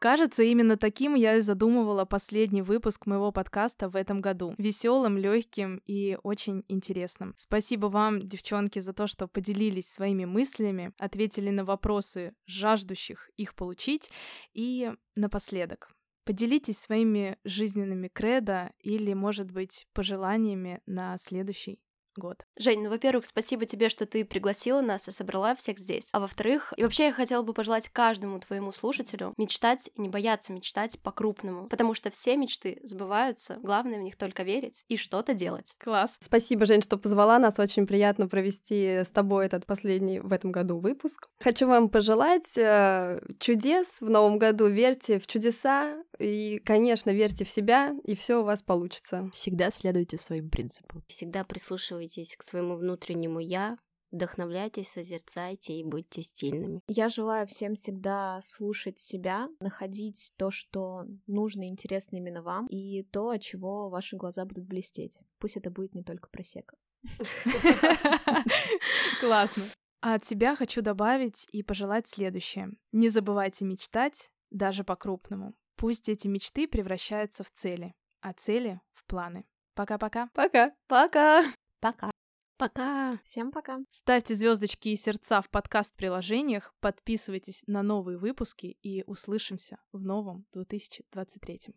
Кажется, 0.02 0.42
именно 0.42 0.76
таким 0.76 1.14
я 1.14 1.36
и 1.36 1.40
задумывала 1.40 2.04
последний 2.04 2.60
выпуск 2.60 3.06
моего 3.06 3.30
подкаста 3.30 3.88
в 3.88 3.94
этом 3.94 4.20
году. 4.20 4.52
Веселым, 4.58 5.16
легким 5.16 5.80
и 5.86 6.18
очень 6.24 6.64
интересным. 6.66 7.34
Спасибо 7.36 7.86
вам, 7.86 8.20
девчонки, 8.20 8.80
за 8.80 8.94
то, 8.94 9.06
что 9.06 9.28
поделились 9.28 9.88
своими 9.88 10.24
мыслями, 10.24 10.92
ответили 10.98 11.50
на 11.50 11.64
вопросы 11.64 12.34
жаждущих 12.46 13.30
их 13.36 13.54
получить. 13.54 14.10
И 14.54 14.90
напоследок, 15.14 15.88
Поделитесь 16.24 16.78
своими 16.78 17.36
жизненными 17.44 18.06
кредо 18.06 18.72
или, 18.80 19.12
может 19.12 19.50
быть, 19.50 19.86
пожеланиями 19.92 20.80
на 20.86 21.18
следующий 21.18 21.80
год. 22.16 22.44
Жень, 22.56 22.82
ну, 22.82 22.90
во-первых, 22.90 23.26
спасибо 23.26 23.66
тебе, 23.66 23.88
что 23.88 24.06
ты 24.06 24.24
пригласила 24.24 24.80
нас 24.80 25.08
и 25.08 25.10
собрала 25.10 25.54
всех 25.54 25.78
здесь. 25.78 26.10
А 26.12 26.20
во-вторых, 26.20 26.72
и 26.76 26.82
вообще 26.82 27.06
я 27.06 27.12
хотела 27.12 27.42
бы 27.42 27.52
пожелать 27.52 27.88
каждому 27.88 28.40
твоему 28.40 28.72
слушателю 28.72 29.34
мечтать 29.36 29.90
и 29.94 30.00
не 30.00 30.08
бояться 30.08 30.52
мечтать 30.52 30.98
по-крупному, 31.00 31.68
потому 31.68 31.94
что 31.94 32.10
все 32.10 32.36
мечты 32.36 32.80
сбываются, 32.82 33.58
главное 33.62 33.98
в 33.98 34.02
них 34.02 34.16
только 34.16 34.42
верить 34.42 34.84
и 34.88 34.96
что-то 34.96 35.34
делать. 35.34 35.74
Класс. 35.78 36.18
Спасибо, 36.20 36.66
Жень, 36.66 36.82
что 36.82 36.98
позвала 36.98 37.38
нас, 37.38 37.58
очень 37.58 37.86
приятно 37.86 38.28
провести 38.28 39.00
с 39.04 39.08
тобой 39.08 39.46
этот 39.46 39.66
последний 39.66 40.20
в 40.20 40.32
этом 40.32 40.52
году 40.52 40.78
выпуск. 40.78 41.28
Хочу 41.40 41.66
вам 41.66 41.88
пожелать 41.88 42.56
э, 42.56 43.20
чудес 43.38 44.00
в 44.00 44.08
новом 44.08 44.38
году, 44.38 44.68
верьте 44.68 45.18
в 45.18 45.26
чудеса 45.26 46.02
и, 46.18 46.58
конечно, 46.64 47.10
верьте 47.10 47.44
в 47.44 47.50
себя, 47.50 47.94
и 48.04 48.14
все 48.14 48.40
у 48.40 48.44
вас 48.44 48.62
получится. 48.62 49.30
Всегда 49.32 49.70
следуйте 49.70 50.16
своим 50.16 50.50
принципам. 50.50 51.02
Всегда 51.08 51.44
прислушивайтесь 51.44 52.36
к 52.36 52.42
своему 52.42 52.76
внутреннему 52.76 53.40
«я», 53.40 53.78
вдохновляйтесь, 54.12 54.88
созерцайте 54.88 55.74
и 55.74 55.84
будьте 55.84 56.22
стильными. 56.22 56.82
Я 56.86 57.08
желаю 57.08 57.46
всем 57.46 57.74
всегда 57.74 58.40
слушать 58.42 58.98
себя, 58.98 59.48
находить 59.58 60.34
то, 60.36 60.50
что 60.50 61.06
нужно 61.26 61.62
и 61.62 61.68
интересно 61.68 62.16
именно 62.16 62.42
вам, 62.42 62.66
и 62.66 63.02
то, 63.04 63.30
от 63.30 63.40
чего 63.40 63.88
ваши 63.88 64.16
глаза 64.16 64.44
будут 64.44 64.66
блестеть. 64.66 65.18
Пусть 65.38 65.56
это 65.56 65.70
будет 65.70 65.94
не 65.94 66.04
только 66.04 66.28
просека. 66.28 66.76
Классно. 69.20 69.64
А 70.02 70.14
от 70.14 70.24
себя 70.24 70.56
хочу 70.56 70.82
добавить 70.82 71.46
и 71.52 71.62
пожелать 71.62 72.06
следующее. 72.06 72.70
Не 72.92 73.08
забывайте 73.08 73.64
мечтать, 73.64 74.30
даже 74.50 74.84
по-крупному. 74.84 75.54
Пусть 75.76 76.08
эти 76.08 76.28
мечты 76.28 76.68
превращаются 76.68 77.44
в 77.44 77.50
цели, 77.50 77.94
а 78.20 78.32
цели— 78.32 78.80
в 78.92 79.04
планы. 79.06 79.44
Пока-пока. 79.74 80.28
Пока. 80.34 80.68
Пока. 80.86 81.44
Пока. 81.80 82.10
Пока. 82.58 83.18
Всем 83.24 83.50
пока. 83.50 83.80
Ставьте 83.90 84.34
звездочки 84.34 84.90
и 84.90 84.96
сердца 84.96 85.40
в 85.40 85.50
подкаст-приложениях, 85.50 86.74
подписывайтесь 86.80 87.62
на 87.66 87.82
новые 87.82 88.18
выпуски 88.18 88.66
и 88.82 89.02
услышимся 89.06 89.78
в 89.92 90.00
новом 90.00 90.46
2023. 90.52 91.74